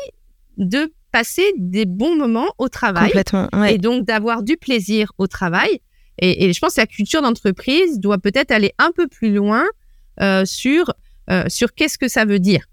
de 0.58 0.94
passer 1.12 1.52
des 1.58 1.86
bons 1.86 2.15
moments 2.15 2.54
au 2.60 2.70
travail 2.70 3.08
Complètement, 3.08 3.50
et 3.65 3.78
donc 3.78 4.06
d'avoir 4.06 4.44
du 4.44 4.56
plaisir 4.56 5.12
au 5.17 5.28
travail 5.28 5.82
et, 6.21 6.53
je 6.53 6.60
pense 6.60 6.75
que 6.75 6.81
la 6.81 6.88
culture 6.88 7.21
d'entreprise 7.21 7.99
doit 7.99 8.19
peut-être 8.19 8.51
aller 8.51 8.73
un 8.77 8.91
peu 8.95 9.07
plus 9.07 9.34
loin 9.34 9.65
euh, 10.21 10.45
sur, 10.45 10.93
euh, 11.29 11.45
sur 11.47 11.73
qu'est-ce 11.73 11.97
que 11.97 12.07
ça 12.07 12.25
veut 12.25 12.39
dire. 12.39 12.65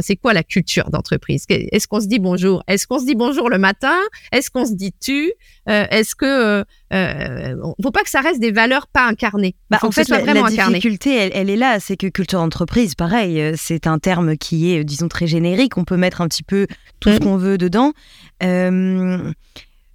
C'est 0.00 0.16
quoi 0.16 0.32
la 0.32 0.42
culture 0.42 0.90
d'entreprise? 0.90 1.44
Est-ce 1.48 1.86
qu'on 1.86 2.00
se 2.00 2.06
dit 2.06 2.18
bonjour? 2.18 2.62
Est-ce 2.66 2.86
qu'on 2.86 2.98
se 2.98 3.04
dit 3.04 3.14
bonjour 3.14 3.50
le 3.50 3.58
matin? 3.58 3.96
Est-ce 4.32 4.50
qu'on 4.50 4.64
se 4.64 4.72
dit 4.72 4.92
tu 4.98 5.32
euh, 5.68 5.84
Est-ce 5.90 6.14
que 6.14 6.64
euh, 6.94 7.56
faut 7.82 7.90
pas 7.90 8.02
que 8.02 8.08
ça 8.10 8.20
reste 8.20 8.40
des 8.40 8.52
valeurs 8.52 8.86
pas 8.86 9.06
incarnées 9.06 9.54
bah, 9.68 9.78
En 9.82 9.90
fait, 9.90 10.08
la, 10.08 10.22
la 10.22 10.42
difficulté, 10.48 11.14
elle, 11.14 11.30
elle, 11.34 11.50
est 11.50 11.56
là, 11.56 11.78
c'est 11.78 11.98
que 11.98 12.06
culture 12.06 12.40
d'entreprise, 12.40 12.94
pareil, 12.94 13.52
c'est 13.56 13.86
un 13.86 13.98
terme 13.98 14.36
qui 14.38 14.72
est, 14.72 14.82
disons, 14.82 15.08
très 15.08 15.26
générique. 15.26 15.76
On 15.76 15.84
peut 15.84 15.98
mettre 15.98 16.22
un 16.22 16.28
petit 16.28 16.42
peu 16.42 16.66
tout 16.98 17.10
ce 17.10 17.16
mmh. 17.16 17.20
qu'on 17.20 17.36
veut 17.36 17.58
dedans. 17.58 17.92
Euh, 18.42 19.30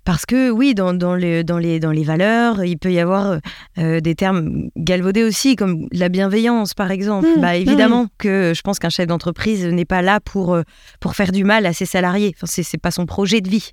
parce 0.05 0.27
que 0.27 0.51
oui, 0.51 0.75
dans, 0.75 0.93
dans, 0.93 1.15
les, 1.15 1.43
dans, 1.43 1.57
les, 1.57 1.79
dans 1.79 1.91
les 1.91 2.03
valeurs, 2.03 2.63
il 2.63 2.77
peut 2.77 2.93
y 2.93 2.99
avoir 2.99 3.39
euh, 3.79 3.99
des 3.99 4.13
termes 4.13 4.69
galvaudés 4.77 5.23
aussi, 5.23 5.55
comme 5.55 5.87
la 5.91 6.09
bienveillance, 6.09 6.75
par 6.75 6.91
exemple. 6.91 7.27
Mmh, 7.27 7.41
bah, 7.41 7.53
mmh. 7.53 7.61
évidemment 7.61 8.07
que 8.19 8.53
je 8.55 8.61
pense 8.61 8.77
qu'un 8.77 8.89
chef 8.89 9.07
d'entreprise 9.07 9.65
n'est 9.65 9.83
pas 9.83 10.03
là 10.03 10.19
pour, 10.19 10.53
euh, 10.53 10.61
pour 10.99 11.15
faire 11.15 11.31
du 11.31 11.43
mal 11.43 11.65
à 11.65 11.73
ses 11.73 11.87
salariés. 11.87 12.33
Enfin, 12.37 12.45
c'est, 12.45 12.77
pas 12.77 12.91
son 12.91 13.07
projet 13.07 13.41
de 13.41 13.49
vie. 13.49 13.71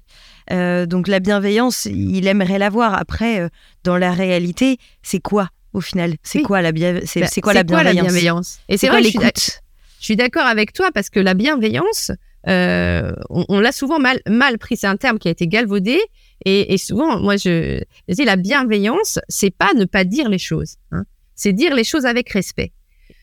Euh, 0.51 0.87
donc 0.87 1.07
la 1.07 1.21
bienveillance, 1.21 1.85
il 1.85 2.27
aimerait 2.27 2.59
l'avoir. 2.59 2.95
Après, 2.95 3.49
dans 3.85 3.99
la 3.99 4.13
réalité, 4.13 4.79
c'est 5.03 5.21
quoi 5.21 5.51
au 5.75 5.83
final? 5.83 6.15
C'est 6.23 6.41
quoi 6.41 6.63
la, 6.63 6.73
bien... 6.73 7.01
c'est, 7.05 7.21
bah, 7.21 7.27
quoi, 7.43 7.53
la 7.53 7.63
bienveillance, 7.63 8.59
Et 8.71 8.79
c'est, 8.79 8.89
vrai, 8.89 9.03
l'écoute? 9.03 9.61
Je 10.01 10.05
suis 10.07 10.17
d'accord 10.17 10.47
avec 10.47 10.73
toi 10.73 10.91
parce 10.95 11.11
que 11.11 11.21
la 11.21 11.35
bienveillance, 11.35 12.11
euh, 12.49 13.13
on, 13.31 13.61
l'a 13.61 13.73
souvent 13.73 13.99
mal, 13.99 14.21
mal 14.27 14.59
pris. 14.59 14.77
C'est 14.77 14.87
un 14.87 14.97
terme 14.97 15.19
qui 15.19 15.29
a 15.29 15.31
été 15.31 15.47
galvaudé. 15.47 16.01
Et, 16.45 16.77
souvent, 16.77 17.21
moi, 17.21 17.37
je, 17.37 17.83
dis 18.09 18.25
la 18.25 18.37
bienveillance, 18.37 19.19
c'est 19.29 19.55
pas 19.55 19.75
ne 19.75 19.85
pas 19.85 20.05
dire 20.05 20.29
les 20.29 20.39
choses. 20.39 20.77
Hein. 20.91 21.05
C'est 21.35 21.53
dire 21.53 21.75
les 21.75 21.85
choses 21.85 22.05
avec 22.05 22.31
respect. 22.31 22.73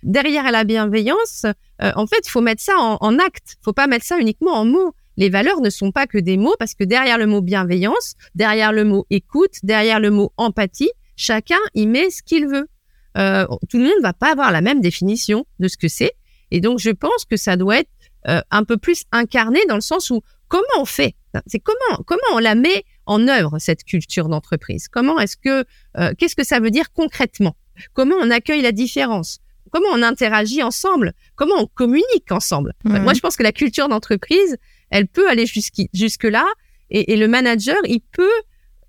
Derrière 0.04 0.50
la 0.52 0.64
bienveillance, 0.64 1.46
euh, 1.82 1.92
en 1.96 2.08
fait, 2.08 2.22
il 2.26 2.30
faut 2.30 2.42
mettre 2.42 2.62
ça 2.62 2.78
en, 2.78 2.98
en 3.02 3.20
acte. 3.20 3.58
faut 3.62 3.74
pas 3.74 3.88
mettre 3.88 4.06
ça 4.06 4.18
uniquement 4.20 4.54
en 4.54 4.66
mots. 4.66 4.94
Les 5.18 5.30
valeurs 5.30 5.60
ne 5.60 5.70
sont 5.70 5.92
pas 5.92 6.08
que 6.08 6.18
des 6.18 6.38
mots 6.38 6.56
parce 6.58 6.74
que 6.76 6.86
derrière 6.86 7.18
le 7.18 7.28
mot 7.28 7.42
bienveillance, 7.42 8.16
derrière 8.36 8.72
le 8.72 8.86
mot 8.86 9.06
écoute, 9.10 9.56
derrière 9.64 10.00
le 10.00 10.12
mot 10.12 10.32
empathie, 10.38 10.92
chacun 11.18 11.60
y 11.76 11.88
met 11.88 12.10
ce 12.10 12.24
qu'il 12.24 12.48
veut. 12.48 12.70
Euh, 13.18 13.46
tout 13.70 13.78
le 13.78 13.84
monde 13.84 14.02
va 14.02 14.14
pas 14.14 14.32
avoir 14.32 14.54
la 14.54 14.62
même 14.62 14.80
définition 14.80 15.46
de 15.60 15.68
ce 15.68 15.76
que 15.76 15.90
c'est. 15.90 16.14
Et 16.52 16.62
donc, 16.62 16.80
je 16.80 16.92
pense 16.92 17.26
que 17.26 17.36
ça 17.36 17.58
doit 17.58 17.80
être 17.80 17.90
euh, 18.28 18.42
un 18.52 18.64
peu 18.64 18.78
plus 18.78 19.04
incarné 19.12 19.60
dans 19.68 19.76
le 19.76 19.82
sens 19.82 20.10
où 20.10 20.22
comment 20.48 20.64
on 20.78 20.86
fait? 20.86 21.16
C'est 21.46 21.60
comment 21.60 22.04
comment 22.06 22.22
on 22.34 22.40
la 22.40 22.56
met 22.56 22.84
en 23.06 23.28
œuvre 23.28 23.60
cette 23.60 23.84
culture 23.84 24.30
d'entreprise? 24.30 24.88
Comment 24.88 25.20
est-ce 25.20 25.38
que 25.38 25.64
euh, 25.98 26.14
qu'est-ce 26.18 26.36
que 26.36 26.44
ça 26.44 26.60
veut 26.60 26.72
dire 26.72 26.92
concrètement? 26.92 27.56
Comment 27.94 28.16
on 28.20 28.30
accueille 28.32 28.62
la 28.62 28.72
différence? 28.72 29.40
Comment 29.72 29.90
on 29.94 30.02
interagit 30.02 30.64
ensemble? 30.64 31.14
Comment 31.36 31.56
on 31.58 31.68
communique 31.68 32.32
ensemble? 32.32 32.74
Mmh. 32.84 33.00
Moi, 33.00 33.14
je 33.14 33.20
pense 33.20 33.38
que 33.38 33.44
la 33.44 33.52
culture 33.52 33.88
d'entreprise, 33.88 34.58
elle 34.90 35.08
peut 35.08 35.30
aller 35.30 35.46
jusque 35.46 36.24
là, 36.24 36.46
et, 36.90 37.16
le 37.16 37.28
manager, 37.28 37.78
il 37.86 38.02
peut 38.02 38.30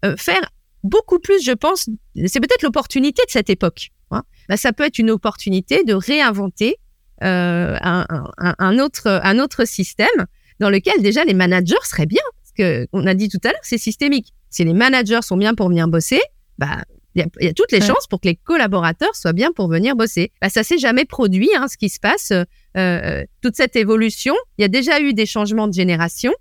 euh, 0.05 0.16
faire 0.16 0.51
beaucoup 0.83 1.19
plus, 1.19 1.45
je 1.45 1.53
pense. 1.53 1.88
C'est 2.27 2.40
peut-être 2.40 2.62
l'opportunité 2.62 3.23
de 3.27 3.31
cette 3.31 3.51
époque. 3.51 3.90
Hein. 4.11 4.23
Bah, 4.49 4.57
ça 4.57 4.73
peut 4.73 4.85
être 4.85 4.99
une 4.99 5.11
opportunité 5.11 5.85
de 5.85 5.95
réinventer 5.95 6.77
un, 7.20 8.06
un, 8.09 8.54
un, 8.59 8.78
autre, 8.78 9.20
un 9.22 9.38
autre 9.38 9.64
système 9.64 10.26
dans 10.59 10.70
lequel 10.70 11.02
déjà 11.02 11.24
les 11.24 11.35
managers 11.35 11.74
seraient 11.83 12.06
bien. 12.06 12.22
Parce 12.42 12.52
que 12.56 12.87
on 12.92 13.06
a 13.06 13.14
dit 13.14 13.28
tout 13.28 13.40
à 13.44 13.48
l'heure, 13.48 13.61
c'est 13.62 13.78
systémique. 13.78 14.33
si 14.50 14.64
les 14.64 14.74
managers 14.74 15.22
sont 15.22 15.37
bien 15.37 15.54
pour 15.54 15.68
venir 15.68 15.88
bosser, 15.88 16.20
bah 16.59 16.83
il 17.14 17.26
y, 17.40 17.48
a 17.48 17.52
toutes 17.52 17.72
les 17.72 17.80
chances 17.80 18.06
pour 18.09 18.20
que 18.20 18.28
les 18.28 18.37
collaborateurs 18.37 19.14
soient 19.16 19.33
bien 19.33 19.50
pour 19.52 19.68
venir 19.68 19.96
bosser. 19.96 20.30
Bah, 20.40 20.48
ça 20.48 20.62
s'est 20.62 20.78
jamais 20.78 21.04
produit, 21.04 21.50
hein, 21.56 21.66
ce 21.68 21.76
qui 21.76 21.88
se 21.88 21.98
passe. 21.98 22.30
Euh, 22.30 22.44
euh, 22.76 23.24
toute 23.42 23.56
cette 23.56 23.74
évolution, 23.74 24.35
il 24.59 24.62
y 24.62 24.64
a 24.64 24.68
déjà 24.68 25.00
eu 25.00 25.12
des 25.12 25.26
changements 25.26 25.66
de 25.66 25.72
génération, 25.72 26.33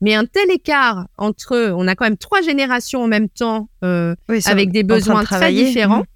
mais 0.00 0.14
un 0.14 0.24
tel 0.24 0.48
écart 0.50 1.08
entre, 1.18 1.72
on 1.76 1.88
a 1.88 1.96
quand 1.96 2.04
même 2.04 2.16
trois 2.16 2.40
générations 2.40 3.02
en 3.02 3.08
même 3.08 3.28
temps, 3.28 3.68
euh, 3.82 4.14
avec 4.46 4.70
des 4.70 4.84
besoins 4.84 5.24
très 5.24 5.52
différents. 5.52 6.00
Mmh. 6.02 6.06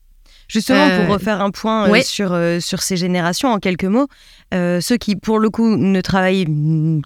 Justement, 0.49 0.89
pour 0.99 1.15
refaire 1.15 1.41
un 1.41 1.51
point 1.51 1.89
sur, 2.03 2.39
sur 2.61 2.83
ces 2.83 2.97
générations, 2.97 3.53
en 3.53 3.59
quelques 3.59 3.85
mots, 3.85 4.07
ceux 4.53 4.97
qui, 4.97 5.17
pour 5.17 5.39
le 5.39 5.51
coup, 5.51 5.77
ne 5.77 6.01
travaillent 6.01 6.47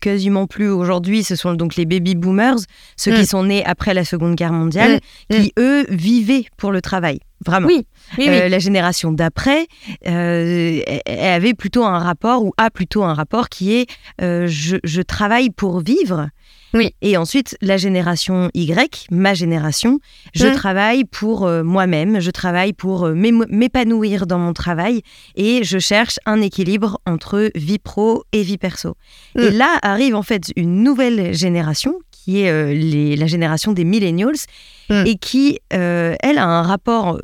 quasiment 0.01 0.47
plus 0.47 0.69
aujourd'hui, 0.69 1.25
ce 1.25 1.37
sont 1.37 1.55
donc 1.55 1.77
les 1.77 1.87
baby 1.87 2.15
boomers, 2.15 2.59
ceux 2.97 3.13
qui 3.13 3.23
mmh. 3.23 3.27
sont 3.27 3.45
nés 3.45 3.65
après 3.65 3.95
la 3.95 4.05
Seconde 4.05 4.35
Guerre 4.35 4.53
mondiale, 4.53 5.01
mmh. 5.31 5.35
qui, 5.35 5.53
eux, 5.59 5.87
vivaient 5.89 6.45
pour 6.57 6.73
le 6.73 6.81
travail. 6.81 7.21
Vraiment. 7.47 7.69
Oui. 7.69 7.87
la 8.19 8.59
génération 8.59 9.13
d'après 9.13 9.67
euh, 10.07 10.83
avait 11.07 11.55
plutôt 11.55 11.85
un 11.85 11.99
rapport, 11.99 12.45
ou 12.45 12.53
a 12.59 12.71
plutôt 12.71 13.03
un 13.03 13.15
rapport 13.15 13.49
qui 13.49 13.75
est 13.75 13.87
je, 14.21 14.77
je, 14.85 15.01
travaille 15.01 15.49
pour 15.49 15.81
vivre 15.81 16.29
oui. 16.73 16.95
Et 17.03 17.17
ensuite, 17.17 17.57
la 17.61 17.77
génération 17.77 18.51
Y, 18.55 19.07
ma 19.11 19.35
génération, 19.35 19.99
je 20.35 20.47
mmh. 20.47 20.53
travaille 20.53 21.05
pour 21.05 21.47
euh, 21.47 21.63
moi-même, 21.65 22.21
je 22.21 22.31
travaille 22.31 22.73
pour 22.73 23.07
euh, 23.07 23.15
m'épanouir 23.15 24.27
dans 24.27 24.39
mon 24.39 24.53
travail 24.53 25.03
et 25.35 25.65
je 25.65 25.79
cherche 25.79 26.19
un 26.27 26.41
équilibre 26.41 27.01
entre 27.07 27.51
vie 27.55 27.79
pro 27.79 28.25
et 28.33 28.43
vie 28.43 28.59
perso. 28.59 28.97
Et 29.37 29.51
mmh. 29.51 29.57
là 29.57 29.79
arrive 29.83 30.15
en 30.15 30.23
fait 30.23 30.53
une 30.57 30.83
nouvelle 30.83 31.35
génération 31.35 31.99
qui 32.11 32.43
est 32.43 32.51
euh, 32.51 32.73
les, 32.73 33.17
la 33.17 33.27
génération 33.27 33.73
des 33.73 33.85
millennials 33.85 34.37
mmh. 34.91 35.07
et 35.07 35.17
qui, 35.17 35.59
elle, 35.71 36.39
a 36.39 36.47
un 36.47 36.63
rapport 36.63 37.19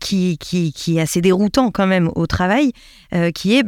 qui, 0.00 0.38
qui, 0.38 0.72
qui, 0.72 0.98
est 0.98 1.00
assez 1.00 1.20
déroutant 1.20 1.70
quand 1.70 1.86
même 1.86 2.10
au 2.14 2.26
travail, 2.26 2.72
qui 3.34 3.56
est 3.56 3.64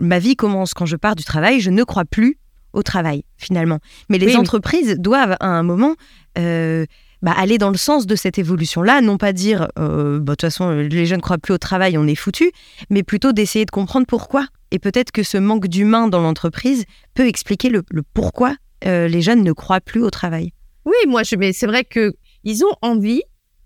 ma 0.00 0.18
vie 0.18 0.36
commence 0.36 0.74
quand 0.74 0.86
je 0.86 0.96
pars 0.96 1.14
du 1.14 1.24
travail, 1.24 1.60
je 1.60 1.70
ne 1.70 1.84
crois 1.84 2.04
plus 2.04 2.38
au 2.74 2.82
travail, 2.82 3.24
finalement. 3.36 3.78
Mais 4.08 4.18
les 4.18 4.36
entreprises 4.36 4.96
doivent, 4.98 5.36
à 5.40 5.48
un 5.48 5.62
moment, 5.62 5.94
euh, 6.38 6.84
bah, 7.22 7.32
aller 7.36 7.58
dans 7.58 7.70
le 7.70 7.76
sens 7.76 8.06
de 8.06 8.16
cette 8.16 8.38
évolution-là, 8.38 9.00
non 9.00 9.16
pas 9.16 9.32
dire, 9.32 9.68
euh, 9.78 10.18
bah, 10.18 10.32
de 10.32 10.36
toute 10.36 10.40
façon, 10.42 10.70
les 10.70 11.06
jeunes 11.06 11.18
ne 11.18 11.22
croient 11.22 11.38
plus 11.38 11.54
au 11.54 11.58
travail, 11.58 11.96
on 11.96 12.06
est 12.06 12.14
foutu, 12.14 12.52
mais 12.90 13.02
plutôt 13.02 13.32
d'essayer 13.32 13.64
de 13.64 13.70
comprendre 13.70 14.06
pourquoi. 14.06 14.46
Et 14.70 14.78
peut-être 14.78 15.12
que 15.12 15.22
ce 15.22 15.38
manque 15.38 15.68
d'humain 15.68 16.08
dans 16.08 16.20
l'entreprise 16.20 16.84
peut 17.14 17.26
expliquer 17.26 17.70
le, 17.70 17.82
pourquoi 18.12 18.56
euh, 18.86 19.08
les 19.08 19.22
jeunes 19.22 19.42
ne 19.42 19.52
croient 19.52 19.80
plus 19.80 20.02
au 20.02 20.10
travail. 20.10 20.52
Oui, 20.84 20.96
moi, 21.08 21.22
je, 21.22 21.36
mais 21.36 21.52
c'est 21.52 21.66
vrai 21.66 21.84
qu'ils 21.84 22.64
ont 22.64 22.76
envie 22.82 23.22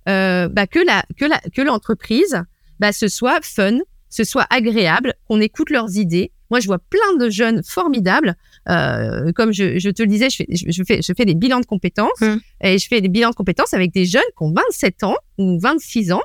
bah, 0.07 0.67
que, 0.67 0.79
la, 0.79 1.05
que, 1.19 1.27
la, 1.27 1.39
que 1.55 1.61
l'entreprise, 1.61 2.43
bah, 2.79 2.93
ce 2.93 3.09
soit 3.09 3.41
fun, 3.43 3.79
ce 4.09 4.25
soit 4.25 4.47
agréable, 4.51 5.15
qu'on 5.27 5.41
écoute 5.41 5.71
leurs 5.71 5.97
idées, 5.97 6.33
moi, 6.51 6.61
je 6.61 6.67
vois 6.67 6.79
plein 6.79 7.17
de 7.19 7.31
jeunes 7.31 7.63
formidables. 7.63 8.35
Euh, 8.69 9.33
comme 9.33 9.53
je, 9.53 9.79
je, 9.79 9.91
te 9.91 10.03
le 10.03 10.09
disais, 10.09 10.31
je 10.31 10.37
fais, 10.37 10.47
je, 10.51 10.83
fais, 10.83 11.03
je 11.03 11.13
fais 11.17 11.25
des 11.25 11.35
bilans 11.35 11.61
de 11.61 11.67
compétences 11.67 12.21
mmh. 12.21 12.37
et 12.63 12.79
je 12.79 12.87
fais 12.87 13.01
des 13.01 13.09
bilans 13.09 13.31
de 13.31 13.35
compétences 13.35 13.75
avec 13.75 13.93
des 13.93 14.07
jeunes 14.07 14.23
qui 14.37 14.43
ont 14.43 14.53
27 14.53 15.05
ans 15.05 15.17
ou 15.39 15.59
26 15.61 16.13
ans 16.13 16.23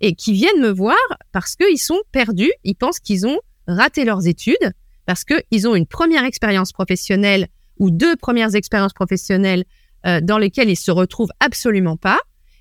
et 0.00 0.14
qui 0.14 0.32
viennent 0.32 0.60
me 0.60 0.70
voir 0.70 0.96
parce 1.32 1.56
qu'ils 1.56 1.78
sont 1.78 2.00
perdus. 2.12 2.52
Ils 2.64 2.74
pensent 2.74 3.00
qu'ils 3.00 3.26
ont 3.26 3.38
raté 3.66 4.04
leurs 4.04 4.26
études 4.26 4.72
parce 5.06 5.24
qu'ils 5.24 5.68
ont 5.68 5.74
une 5.74 5.86
première 5.86 6.24
expérience 6.24 6.72
professionnelle 6.72 7.48
ou 7.78 7.90
deux 7.90 8.16
premières 8.16 8.54
expériences 8.54 8.92
professionnelles 8.92 9.64
euh, 10.06 10.20
dans 10.20 10.38
lesquelles 10.38 10.68
ils 10.68 10.76
se 10.76 10.90
retrouvent 10.90 11.32
absolument 11.40 11.96
pas. 11.96 12.18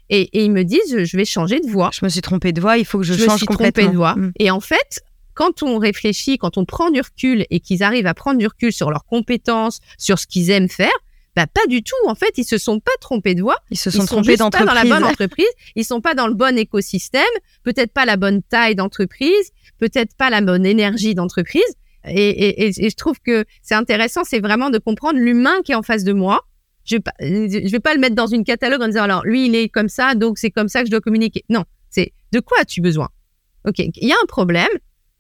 Et, 0.10 0.24
et, 0.38 0.44
ils 0.44 0.52
me 0.52 0.64
disent, 0.64 1.06
je 1.06 1.18
vais 1.18 1.24
changer 1.24 1.62
de 1.62 1.68
voie. 1.70 1.90
Je 1.94 2.04
me 2.04 2.10
suis 2.10 2.22
trompée 2.22 2.52
de 2.52 2.60
voie, 2.60 2.78
il 2.78 2.86
faut 2.86 2.98
que 2.98 3.06
je, 3.06 3.14
je 3.14 3.24
change 3.24 3.38
suis 3.38 3.46
complètement. 3.46 3.90
de 3.92 3.96
voie. 3.96 4.16
Mmh. 4.16 4.34
Et 4.40 4.52
en 4.52 4.60
fait, 4.60 5.02
quand 5.42 5.64
on 5.64 5.80
réfléchit, 5.80 6.38
quand 6.38 6.60
on 6.60 6.66
prend 6.66 6.92
du 6.92 7.02
recul 7.02 7.48
et 7.50 7.60
qu'ils 7.62 7.82
arrivent 7.82 8.06
à 8.06 8.14
prendre 8.14 8.38
du 8.38 8.46
recul 8.46 8.72
sur 8.72 8.92
leurs 8.92 9.06
compétences, 9.06 9.80
sur 9.98 10.20
ce 10.20 10.28
qu'ils 10.28 10.52
aiment 10.52 10.70
faire, 10.70 10.94
bah 11.36 11.48
pas 11.48 11.66
du 11.68 11.82
tout. 11.82 11.96
En 12.06 12.14
fait, 12.14 12.38
ils 12.38 12.44
se 12.44 12.60
sont 12.60 12.80
pas 12.80 12.92
trompés 13.02 13.34
de 13.34 13.42
voie. 13.42 13.58
Ils 13.72 13.80
se 13.80 13.90
sont, 13.90 14.06
trompés 14.06 14.38
pas 14.38 14.66
dans 14.66 14.74
la 14.76 14.84
bonne 14.84 15.04
entreprise. 15.04 15.50
Ils 15.76 15.84
sont 15.84 16.00
pas 16.00 16.14
dans 16.14 16.28
le 16.28 16.36
bon 16.36 16.56
écosystème. 16.60 17.24
Peut-être 17.64 17.92
pas 17.92 18.06
la 18.06 18.18
bonne 18.18 18.44
taille 18.44 18.76
d'entreprise. 18.76 19.50
Peut-être 19.80 20.16
pas 20.16 20.30
la 20.30 20.42
bonne 20.42 20.64
énergie 20.64 21.16
d'entreprise. 21.16 21.64
Et, 22.08 22.68
et, 22.68 22.72
je 22.72 22.96
trouve 22.96 23.20
que 23.20 23.44
c'est 23.64 23.74
intéressant. 23.74 24.24
C'est 24.24 24.42
vraiment 24.42 24.70
de 24.70 24.78
comprendre 24.78 25.18
l'humain 25.18 25.64
qui 25.66 25.72
est 25.72 25.76
en 25.76 25.82
face 25.82 26.04
de 26.04 26.14
moi. 26.14 26.42
Je 26.84 26.98
vais 26.98 27.68
vais 27.68 27.80
pas 27.80 27.96
le 27.96 28.00
mettre 28.00 28.16
dans 28.16 28.28
une 28.28 28.44
catalogue 28.44 28.84
en 28.84 28.88
disant 28.88 29.04
alors 29.04 29.26
lui 29.26 29.48
il 29.48 29.56
est 29.56 29.70
comme 29.70 29.88
ça 29.88 30.16
donc 30.16 30.40
c'est 30.40 30.50
comme 30.50 30.68
ça 30.68 30.82
que 30.82 30.86
je 30.86 30.92
dois 30.92 31.02
communiquer. 31.02 31.44
Non, 31.50 31.64
c'est 31.90 32.14
de 32.32 32.40
quoi 32.40 32.60
as-tu 32.60 32.82
besoin? 32.82 33.10
Ok, 33.68 33.80
il 33.80 34.08
y 34.08 34.12
a 34.12 34.18
un 34.22 34.28
problème. 34.28 34.70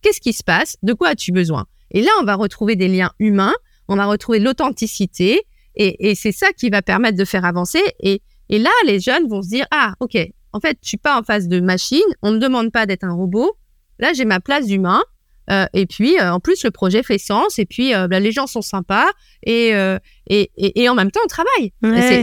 Qu'est-ce 0.02 0.22
qui 0.22 0.34
se 0.34 0.44
passe? 0.44 0.78
De 0.84 0.94
quoi 0.94 1.10
as-tu 1.10 1.32
besoin? 1.32 1.66
Et 1.92 2.02
là, 2.02 2.12
on 2.22 2.24
va 2.24 2.36
retrouver 2.36 2.76
des 2.76 2.88
liens 2.88 3.12
humains, 3.20 3.54
on 3.88 3.96
va 3.96 4.06
retrouver 4.06 4.40
l'authenticité, 4.40 5.42
et, 5.76 6.16
c'est 6.16 6.32
ça 6.32 6.52
qui 6.54 6.70
va 6.70 6.82
permettre 6.82 7.18
de 7.18 7.26
faire 7.26 7.46
avancer. 7.46 7.82
Et, 8.00 8.22
là, 8.50 8.72
les 8.86 9.00
jeunes 9.00 9.28
vont 9.28 9.42
se 9.42 9.50
dire, 9.50 9.66
ah, 9.72 9.94
ok, 10.00 10.18
en 10.54 10.60
fait, 10.60 10.78
je 10.82 10.90
suis 10.90 10.98
pas 10.98 11.20
en 11.20 11.24
face 11.24 11.48
de 11.48 11.60
machine, 11.60 12.02
on 12.22 12.32
ne 12.32 12.40
demande 12.40 12.72
pas 12.72 12.86
d'être 12.86 13.04
un 13.04 13.14
robot. 13.14 13.54
Là, 14.00 14.14
j'ai 14.14 14.26
ma 14.26 14.40
place 14.40 14.68
d'humain. 14.68 15.02
Euh, 15.50 15.66
et 15.74 15.86
puis, 15.86 16.18
euh, 16.20 16.32
en 16.32 16.40
plus, 16.40 16.64
le 16.64 16.72
projet 16.72 17.04
fait 17.04 17.18
sens. 17.18 17.60
Et 17.60 17.66
puis, 17.66 17.94
euh, 17.94 18.08
bah, 18.08 18.20
les 18.20 18.32
gens 18.32 18.48
sont 18.48 18.62
sympas. 18.62 19.08
Et, 19.44 19.72
et, 20.28 20.50
et, 20.58 20.90
en 20.90 20.96
même 20.96 21.10
temps, 21.10 21.20
on 21.24 21.28
travaille. 21.28 21.74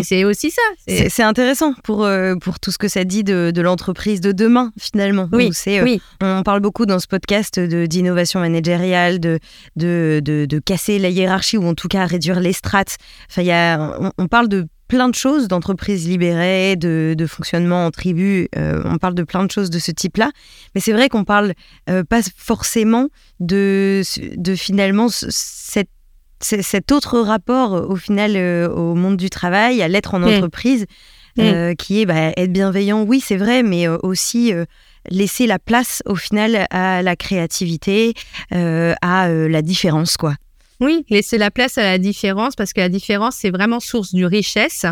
C'est 0.04 0.24
aussi 0.24 0.50
ça. 0.50 0.62
C'est 0.86 1.22
intéressant 1.22 1.74
pour, 1.84 2.08
pour 2.40 2.60
tout 2.60 2.70
ce 2.70 2.78
que 2.78 2.88
ça 2.88 3.04
dit 3.04 3.24
de, 3.24 3.50
de 3.52 3.60
l'entreprise 3.60 4.20
de 4.20 4.32
demain, 4.32 4.72
finalement. 4.78 5.28
Oui, 5.32 5.50
oui. 5.66 6.00
On 6.22 6.42
parle 6.42 6.60
beaucoup 6.60 6.86
dans 6.86 7.00
ce 7.00 7.08
podcast 7.08 7.58
d'innovation 7.58 8.40
managériale, 8.40 9.18
de, 9.18 9.38
de, 9.76 10.20
de, 10.24 10.46
de, 10.46 10.58
casser 10.58 10.98
la 10.98 11.08
hiérarchie 11.08 11.56
ou 11.56 11.66
en 11.66 11.74
tout 11.74 11.88
cas 11.88 12.06
réduire 12.06 12.40
les 12.40 12.52
strates. 12.52 12.98
Enfin, 13.30 13.42
y 13.42 13.50
a, 13.50 13.96
on, 14.00 14.12
on 14.16 14.28
parle 14.28 14.48
de 14.48 14.68
plein 14.88 15.08
de 15.08 15.14
choses, 15.14 15.48
d'entreprises 15.48 16.08
libérées, 16.08 16.74
de, 16.76 17.26
fonctionnement 17.28 17.86
en 17.86 17.90
tribu. 17.90 18.48
Euh, 18.56 18.82
on 18.84 18.96
parle 18.96 19.14
de 19.14 19.22
plein 19.22 19.44
de 19.44 19.50
choses 19.50 19.70
de 19.70 19.78
ce 19.78 19.92
type-là. 19.92 20.30
Mais 20.74 20.80
c'est 20.80 20.92
vrai 20.92 21.08
qu'on 21.08 21.24
parle 21.24 21.52
euh, 21.88 22.02
pas 22.02 22.22
forcément 22.36 23.08
de, 23.38 24.02
de 24.36 24.54
finalement 24.54 25.08
cette, 25.10 25.90
cet 26.40 26.90
autre 26.90 27.20
rapport 27.20 27.90
au 27.90 27.96
final 27.96 28.32
euh, 28.36 28.68
au 28.68 28.94
monde 28.94 29.16
du 29.16 29.30
travail, 29.30 29.82
à 29.82 29.88
l'être 29.88 30.14
en 30.14 30.20
mmh. 30.20 30.24
entreprise, 30.24 30.86
mmh. 31.36 31.74
qui 31.78 32.00
est 32.00 32.06
bah, 32.06 32.32
être 32.36 32.52
bienveillant, 32.52 33.02
oui 33.02 33.20
c'est 33.20 33.36
vrai, 33.36 33.62
mais 33.62 33.86
aussi 33.88 34.52
laisser 35.10 35.46
la 35.46 35.58
place 35.58 36.02
au 36.06 36.16
final 36.16 36.66
à 36.70 37.02
la 37.02 37.16
créativité, 37.16 38.14
à 38.50 39.28
la 39.28 39.62
différence 39.62 40.16
quoi. 40.16 40.34
Oui, 40.80 41.04
laisser 41.10 41.38
la 41.38 41.50
place 41.50 41.78
à 41.78 41.82
la 41.82 41.98
différence 41.98 42.54
parce 42.54 42.72
que 42.72 42.80
la 42.80 42.88
différence, 42.88 43.36
c'est 43.36 43.50
vraiment 43.50 43.80
source 43.80 44.14
de 44.14 44.24
richesse. 44.24 44.86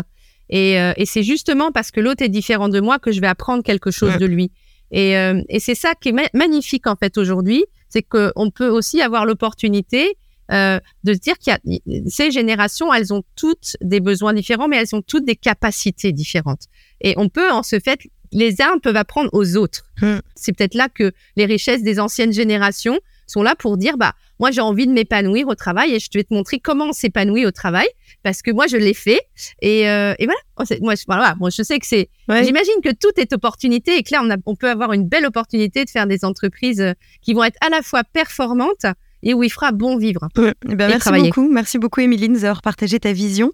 Et, 0.49 0.79
euh, 0.79 0.93
et 0.97 1.05
c'est 1.05 1.23
justement 1.23 1.71
parce 1.71 1.91
que 1.91 1.99
l'autre 1.99 2.23
est 2.23 2.29
différent 2.29 2.69
de 2.69 2.79
moi 2.79 2.99
que 2.99 3.11
je 3.11 3.21
vais 3.21 3.27
apprendre 3.27 3.63
quelque 3.63 3.91
chose 3.91 4.17
de 4.17 4.25
lui. 4.25 4.51
Et, 4.91 5.17
euh, 5.17 5.41
et 5.49 5.59
c'est 5.59 5.75
ça 5.75 5.93
qui 5.95 6.09
est 6.09 6.33
magnifique 6.33 6.87
en 6.87 6.95
fait 6.95 7.17
aujourd'hui, 7.17 7.65
c'est 7.89 8.03
qu'on 8.03 8.51
peut 8.51 8.69
aussi 8.69 9.01
avoir 9.01 9.25
l'opportunité 9.25 10.17
euh, 10.51 10.79
de 11.03 11.13
se 11.13 11.19
dire 11.19 11.37
qu'il 11.37 11.57
y 11.65 11.99
a 11.99 12.09
ces 12.09 12.31
générations, 12.31 12.93
elles 12.93 13.13
ont 13.13 13.23
toutes 13.35 13.75
des 13.81 13.99
besoins 13.99 14.33
différents, 14.33 14.69
mais 14.69 14.77
elles 14.77 14.95
ont 14.95 15.01
toutes 15.01 15.25
des 15.25 15.35
capacités 15.35 16.13
différentes. 16.13 16.67
Et 17.01 17.13
on 17.17 17.27
peut 17.27 17.51
en 17.51 17.63
ce 17.63 17.79
fait, 17.79 17.99
les 18.31 18.61
uns 18.61 18.77
peuvent 18.79 18.95
apprendre 18.95 19.29
aux 19.33 19.57
autres. 19.57 19.83
Mmh. 20.01 20.19
C'est 20.35 20.53
peut-être 20.53 20.75
là 20.75 20.87
que 20.87 21.11
les 21.35 21.45
richesses 21.45 21.83
des 21.83 21.99
anciennes 21.99 22.31
générations 22.31 22.97
sont 23.27 23.43
là 23.43 23.55
pour 23.55 23.77
dire 23.77 23.97
bah 23.97 24.13
moi 24.39 24.51
j'ai 24.51 24.61
envie 24.61 24.87
de 24.87 24.91
m'épanouir 24.91 25.47
au 25.47 25.55
travail 25.55 25.93
et 25.93 25.99
je 25.99 26.07
vais 26.13 26.23
te 26.23 26.33
montrer 26.33 26.59
comment 26.59 26.85
on 26.85 26.93
s'épanouit 26.93 27.45
au 27.45 27.51
travail 27.51 27.87
parce 28.23 28.41
que 28.41 28.51
moi 28.51 28.67
je 28.67 28.77
l'ai 28.77 28.93
fait 28.93 29.21
et, 29.61 29.89
euh, 29.89 30.15
et 30.19 30.25
voilà. 30.25 30.39
Moi 30.81 30.95
je, 30.95 31.03
voilà 31.07 31.35
moi 31.39 31.49
je 31.49 31.61
sais 31.61 31.77
que 31.77 31.85
c'est 31.85 32.09
j'imagine 32.29 32.81
que 32.83 32.91
tout 32.91 33.11
est 33.17 33.31
opportunité 33.33 33.97
et 33.97 34.03
que 34.03 34.13
là 34.13 34.21
on, 34.23 34.31
a, 34.31 34.37
on 34.45 34.55
peut 34.55 34.69
avoir 34.69 34.93
une 34.93 35.07
belle 35.07 35.25
opportunité 35.25 35.85
de 35.85 35.89
faire 35.89 36.07
des 36.07 36.25
entreprises 36.25 36.81
euh, 36.81 36.93
qui 37.21 37.33
vont 37.33 37.43
être 37.43 37.57
à 37.65 37.69
la 37.69 37.81
fois 37.81 38.03
performantes 38.03 38.85
et 39.23 39.33
où 39.33 39.41
il 39.41 39.51
fera 39.51 39.71
bon 39.71 39.97
vivre. 39.97 40.29
Ben, 40.35 40.53
merci 40.77 41.09
beaucoup, 41.11 41.49
merci 41.51 41.79
beaucoup 41.79 42.01
Émilie 42.01 42.29
d'avoir 42.29 42.61
partagé 42.61 42.99
ta 42.99 43.13
vision. 43.13 43.51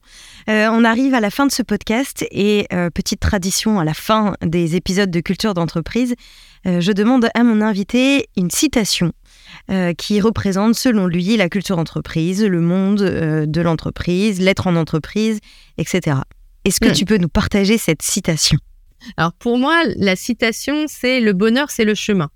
Euh, 0.50 0.68
on 0.70 0.84
arrive 0.84 1.14
à 1.14 1.22
la 1.22 1.30
fin 1.30 1.46
de 1.46 1.52
ce 1.52 1.64
podcast 1.64 2.26
et 2.32 2.68
petite 2.94 3.22
tradition 3.22 3.80
à 3.80 3.86
la 3.86 3.94
fin 3.94 4.36
des 4.42 4.76
épisodes 4.76 5.10
de 5.10 5.20
Culture 5.22 5.54
d'entreprise, 5.54 6.16
je 6.66 6.92
demande 6.92 7.30
à 7.34 7.44
mon 7.44 7.62
invité 7.62 8.28
une 8.36 8.52
citation 8.52 9.14
euh, 9.70 9.94
qui 9.94 10.22
représente 10.22 10.76
selon 10.76 11.08
lui 11.08 11.38
la 11.38 11.50
culture 11.50 11.80
entreprise, 11.80 12.44
le 12.44 12.62
monde 12.62 13.02
euh, 13.02 13.46
de 13.46 13.62
l'entreprise, 13.62 14.40
l'être 14.40 14.68
en 14.68 14.76
entreprise, 14.76 15.40
etc. 15.78 16.18
Est-ce 16.66 16.80
que 16.80 16.90
hmm. 16.90 16.94
tu 16.94 17.06
peux 17.06 17.18
nous 17.18 17.30
partager 17.30 17.78
cette 17.78 18.02
citation? 18.02 18.58
Alors 19.18 19.34
pour 19.34 19.58
moi, 19.58 19.84
la 19.98 20.16
citation, 20.16 20.86
c'est 20.88 21.20
le 21.20 21.34
bonheur, 21.34 21.72
c'est 21.72 21.86
le 21.86 21.96
chemin. 21.96 22.30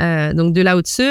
Euh, 0.00 0.32
donc 0.32 0.52
de 0.52 0.60
Lao 0.60 0.80
Tzu. 0.80 1.02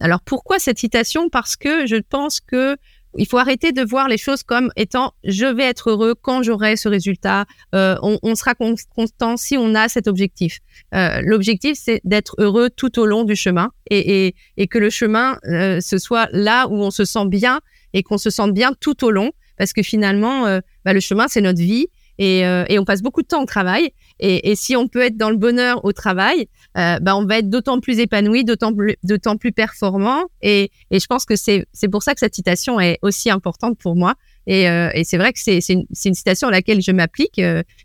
alors 0.00 0.20
pourquoi 0.24 0.58
cette 0.58 0.78
citation? 0.78 1.28
Parce 1.28 1.56
que 1.56 1.86
je 1.86 1.96
pense 1.96 2.40
que 2.40 2.76
il 3.18 3.26
faut 3.26 3.38
arrêter 3.38 3.72
de 3.72 3.82
voir 3.82 4.08
les 4.08 4.16
choses 4.16 4.42
comme 4.42 4.70
étant 4.76 5.12
je 5.24 5.46
vais 5.46 5.64
être 5.64 5.90
heureux 5.90 6.14
quand 6.14 6.42
j'aurai 6.42 6.76
ce 6.76 6.88
résultat. 6.88 7.46
Euh, 7.74 7.96
on, 8.02 8.34
sera 8.34 8.54
constant 8.54 9.36
si 9.36 9.56
on 9.56 9.74
a 9.74 9.88
cet 9.88 10.08
objectif. 10.08 10.60
Euh, 10.94 11.20
l'objectif, 11.22 11.76
c'est 11.80 12.00
d'être 12.04 12.34
heureux 12.38 12.70
tout 12.70 12.98
au 12.98 13.06
long 13.06 13.24
du 13.24 13.36
chemin 13.36 13.70
et, 13.90 14.34
que 14.70 14.78
le 14.78 14.90
chemin, 14.90 15.38
ce 15.44 15.98
soit 15.98 16.28
là 16.32 16.66
où 16.68 16.76
on 16.76 16.90
se 16.90 17.04
sent 17.04 17.26
bien 17.26 17.60
et 17.92 18.02
qu'on 18.02 18.18
se 18.18 18.30
sente 18.30 18.52
bien 18.52 18.72
tout 18.80 19.04
au 19.04 19.10
long. 19.10 19.32
Parce 19.56 19.72
que 19.72 19.82
finalement, 19.82 20.60
bah, 20.84 20.92
le 20.92 21.00
chemin, 21.00 21.26
c'est 21.26 21.40
notre 21.40 21.60
vie 21.60 21.88
euh, 22.20 22.64
et, 22.68 22.78
on 22.78 22.84
passe 22.84 23.02
beaucoup 23.02 23.22
de 23.22 23.26
temps 23.26 23.42
au 23.42 23.46
travail. 23.46 23.90
Et, 24.20 24.54
si 24.56 24.76
on 24.76 24.88
peut 24.88 25.02
être 25.02 25.16
dans 25.16 25.30
le 25.30 25.36
bonheur 25.36 25.84
au 25.84 25.92
travail, 25.92 26.48
euh, 26.76 26.98
bah, 27.00 27.16
on 27.16 27.24
va 27.24 27.38
être 27.38 27.48
d'autant 27.48 27.80
plus 27.80 27.98
épanoui, 27.98 28.44
d'autant 28.44 28.74
plus, 28.74 28.96
d'autant 29.02 29.36
plus 29.36 29.52
performant. 29.52 30.24
Et, 30.42 30.70
je 30.90 31.06
pense 31.06 31.24
que 31.24 31.36
c'est, 31.36 31.66
c'est 31.72 31.88
pour 31.88 32.02
ça 32.02 32.14
que 32.14 32.20
cette 32.20 32.34
citation 32.34 32.80
est 32.80 32.98
aussi 33.02 33.30
importante 33.30 33.78
pour 33.78 33.96
moi. 33.96 34.14
Et, 34.46 34.68
euh, 34.68 34.90
c'est 35.04 35.18
vrai 35.18 35.32
que 35.32 35.38
c'est, 35.40 35.60
c'est, 35.60 35.74
une, 35.74 36.14
citation 36.14 36.48
à 36.48 36.50
laquelle 36.50 36.80
je 36.80 36.90
m'applique 36.90 37.40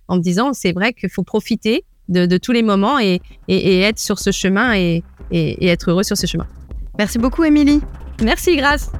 en 0.08 0.17
me 0.17 0.22
disant 0.22 0.54
c'est 0.54 0.72
vrai 0.72 0.93
qu'il 0.93 1.10
faut 1.10 1.24
profiter 1.24 1.86
de, 2.10 2.38
tous 2.38 2.52
les 2.52 2.63
moments 2.63 3.00
et, 3.00 3.22
être 3.48 4.00
sur 4.00 4.19
ce 4.19 4.32
chemin 4.32 4.76
et, 4.76 5.04
être 5.32 5.91
heureux 5.91 6.04
sur 6.04 6.17
ce 6.17 6.28
chemin. 6.28 6.48
Merci 6.98 7.17
beaucoup, 7.17 7.43
Émilie. 7.43 7.82
Merci, 8.22 8.56
Grâce. 8.56 8.91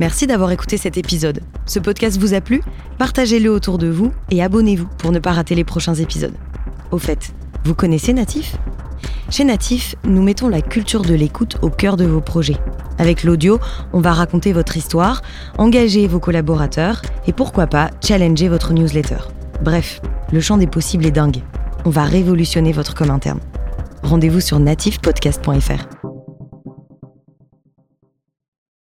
Merci 0.00 0.26
d'avoir 0.28 0.52
écouté 0.52 0.76
cet 0.76 0.96
épisode. 0.96 1.40
Ce 1.66 1.78
podcast 1.78 2.18
vous 2.18 2.34
a 2.34 2.40
plu? 2.40 2.62
Partagez-le 2.98 3.50
autour 3.50 3.78
de 3.78 3.88
vous 3.88 4.12
et 4.30 4.42
abonnez-vous 4.42 4.88
pour 4.98 5.10
ne 5.10 5.18
pas 5.18 5.32
rater 5.32 5.54
les 5.54 5.64
prochains 5.64 5.94
épisodes. 5.94 6.34
Au 6.92 6.98
fait, 6.98 7.32
vous 7.64 7.74
connaissez 7.74 8.12
Natif? 8.12 8.56
Chez 9.28 9.44
Natif, 9.44 9.96
nous 10.04 10.22
mettons 10.22 10.48
la 10.48 10.62
culture 10.62 11.02
de 11.02 11.14
l'écoute 11.14 11.56
au 11.62 11.68
cœur 11.68 11.96
de 11.96 12.04
vos 12.04 12.20
projets. 12.20 12.56
Avec 12.98 13.24
l'audio, 13.24 13.58
on 13.92 14.00
va 14.00 14.12
raconter 14.12 14.52
votre 14.52 14.76
histoire, 14.76 15.22
engager 15.58 16.06
vos 16.06 16.20
collaborateurs 16.20 17.02
et 17.26 17.32
pourquoi 17.32 17.66
pas 17.66 17.90
challenger 18.02 18.48
votre 18.48 18.72
newsletter. 18.72 19.18
Bref, 19.62 20.00
le 20.32 20.40
champ 20.40 20.56
des 20.56 20.66
possibles 20.66 21.06
est 21.06 21.10
dingue. 21.10 21.42
On 21.84 21.90
va 21.90 22.04
révolutionner 22.04 22.72
votre 22.72 22.94
com 22.94 23.10
interne. 23.10 23.40
Rendez-vous 24.02 24.40
sur 24.40 24.58
natifpodcast.fr. 24.60 26.17